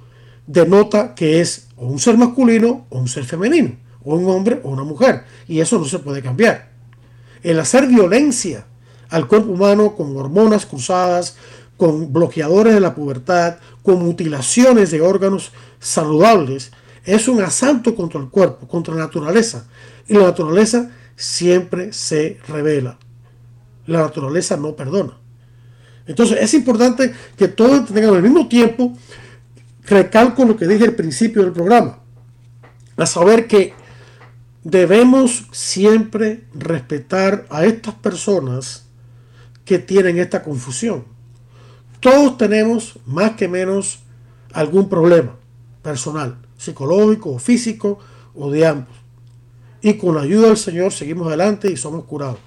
[0.48, 4.70] denota que es o un ser masculino o un ser femenino, o un hombre o
[4.70, 5.24] una mujer.
[5.48, 6.72] Y eso no se puede cambiar.
[7.44, 8.66] El hacer violencia
[9.10, 11.38] al cuerpo humano con hormonas cruzadas,
[11.78, 16.72] con bloqueadores de la pubertad, con mutilaciones de órganos saludables,
[17.04, 19.68] es un asalto contra el cuerpo, contra la naturaleza.
[20.08, 22.98] Y la naturaleza siempre se revela.
[23.86, 25.18] La naturaleza no perdona.
[26.08, 28.94] Entonces es importante que todos tengan al mismo tiempo,
[29.86, 32.00] recalco lo que dije al principio del programa,
[32.98, 33.74] a saber que
[34.64, 38.88] debemos siempre respetar a estas personas
[39.64, 41.06] que tienen esta confusión.
[42.00, 44.00] Todos tenemos más que menos
[44.54, 45.36] algún problema
[45.82, 48.00] personal, psicológico o físico
[48.34, 48.96] o de ambos.
[49.82, 52.40] Y con la ayuda del Señor seguimos adelante y somos curados.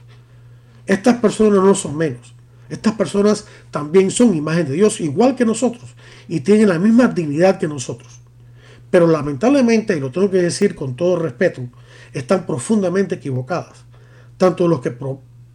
[0.86, 2.34] Estas personas no son menos.
[2.68, 5.94] Estas personas también son imagen de Dios, igual que nosotros,
[6.28, 8.20] y tienen la misma dignidad que nosotros.
[8.90, 11.62] Pero lamentablemente, y lo tengo que decir con todo respeto,
[12.12, 13.84] están profundamente equivocadas.
[14.36, 14.94] Tanto los que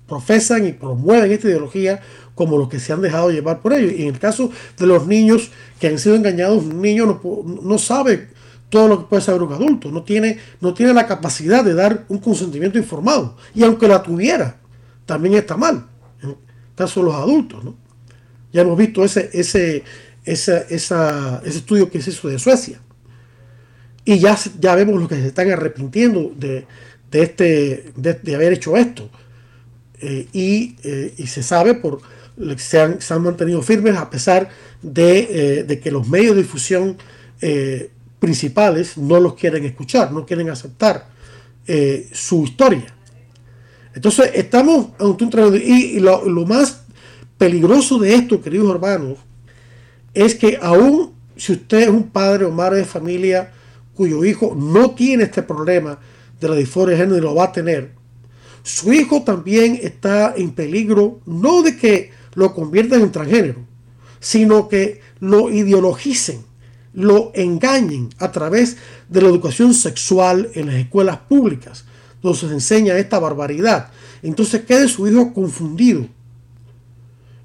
[0.08, 2.02] profesan y promueven esta ideología
[2.36, 3.90] como los que se han dejado llevar por ello.
[3.90, 7.22] Y en el caso de los niños que han sido engañados, un niño no,
[7.62, 8.30] no sabe
[8.70, 12.06] todo lo que puede saber un adulto, no tiene, no tiene la capacidad de dar
[12.10, 13.38] un consentimiento informado.
[13.54, 14.58] Y aunque la tuviera,
[15.06, 15.86] también está mal.
[16.24, 16.36] En el
[16.76, 17.76] caso de los adultos, ¿no?
[18.52, 19.84] Ya hemos visto ese, ese,
[20.26, 20.66] ese
[21.46, 22.80] estudio que se hizo de Suecia.
[24.06, 26.66] Y ya, ya vemos los que se están arrepintiendo de,
[27.12, 29.10] este, de, haber hecho esto.
[30.00, 32.02] Eh, eh, y, se sabe por
[32.58, 34.50] se han, se han mantenido firmes a pesar
[34.82, 36.98] de, eh, que los medios de difusión
[38.20, 41.08] principales no los quieren escuchar, no quieren aceptar
[42.14, 42.94] su historia.
[43.94, 46.84] Entonces estamos ante un y, lo, más
[47.38, 49.18] peligroso de esto, queridos hermanos,
[50.14, 53.52] es que aún si usted es un padre o madre de familia
[53.96, 56.00] cuyo hijo no tiene este problema
[56.40, 57.92] de la disforia de género y lo va a tener,
[58.64, 63.60] su hijo también está en peligro no de que lo conviertan en transgénero,
[64.20, 66.44] sino que lo ideologicen,
[66.94, 68.78] lo engañen a través
[69.10, 71.86] de la educación sexual en las escuelas públicas,
[72.22, 73.90] donde se enseña esta barbaridad.
[74.22, 76.08] Entonces quede su hijo confundido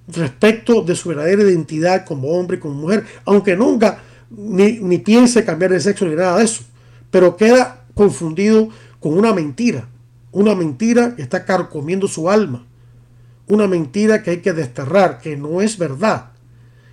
[0.09, 5.45] respecto de su verdadera identidad como hombre y como mujer, aunque nunca ni, ni piense
[5.45, 6.63] cambiar de sexo ni nada de eso,
[7.11, 8.69] pero queda confundido
[9.01, 9.89] con una mentira,
[10.33, 12.67] una mentira que está carcomiendo su alma,
[13.47, 16.31] una mentira que hay que desterrar, que no es verdad.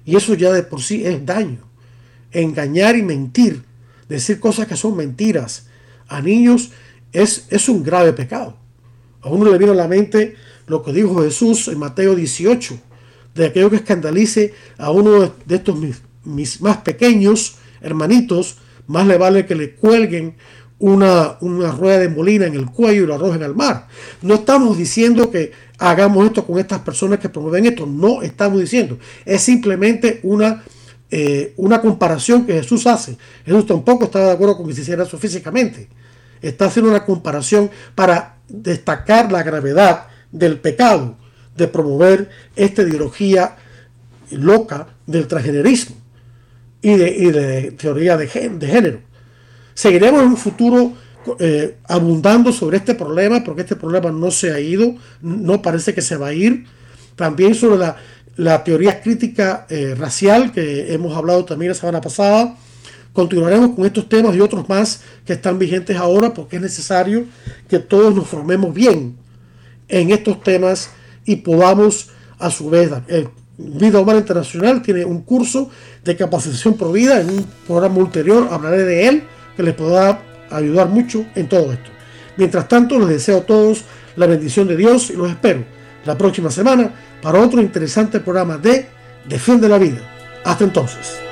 [0.05, 1.59] Y eso ya de por sí es daño.
[2.32, 3.63] Engañar y mentir,
[4.07, 5.68] decir cosas que son mentiras
[6.07, 6.72] a niños
[7.11, 8.55] es, es un grave pecado.
[9.22, 10.36] A uno le vino a la mente
[10.68, 12.78] lo que dijo Jesús en Mateo 18,
[13.36, 15.77] de aquello que escandalice a uno de estos
[16.23, 18.57] mis, más pequeños hermanitos,
[18.88, 20.36] más le vale que le cuelguen
[20.79, 23.88] una, una, rueda de molina en el cuello y lo arrojen al mar.
[24.21, 28.97] No estamos diciendo que hagamos esto con estas personas que promueven esto, no estamos diciendo.
[29.25, 30.63] Es simplemente una,
[31.11, 33.17] eh, una comparación que Jesús hace.
[33.45, 35.89] Jesús tampoco estaba de acuerdo con que se hiciera eso físicamente.
[36.41, 41.17] Está haciendo una comparación para destacar la gravedad del pecado
[41.56, 43.56] de promover esta ideología
[44.32, 45.95] loca del transgenerismo
[46.82, 48.99] y de, teoría de, género.
[49.74, 50.93] Seguiremos en un futuro
[51.39, 56.01] eh, abundando sobre este problema porque este problema no se ha ido, no parece que
[56.01, 56.66] se va a ir.
[57.16, 57.93] También sobre
[58.36, 62.56] la, teoría crítica eh, racial que hemos hablado también la semana pasada
[63.16, 67.24] Continuaremos con estos temas y otros más que están vigentes ahora porque es necesario
[67.70, 69.16] que todos nos formemos bien
[69.88, 70.89] en estos temas
[71.26, 72.09] y podamos
[72.39, 75.69] a su vez el Vida Humana Internacional tiene un curso
[76.03, 79.23] de capacitación por vida en un programa ulterior hablaré de él
[79.55, 80.21] que les podrá
[80.51, 81.89] ayudar mucho en todo esto.
[82.38, 83.86] Mientras tanto les deseo a todos
[84.17, 85.63] la bendición de Dios y los espero
[86.05, 88.88] la próxima semana para otro interesante programa de
[89.28, 90.01] Defiende la Vida.
[90.43, 91.24] Hasta entonces.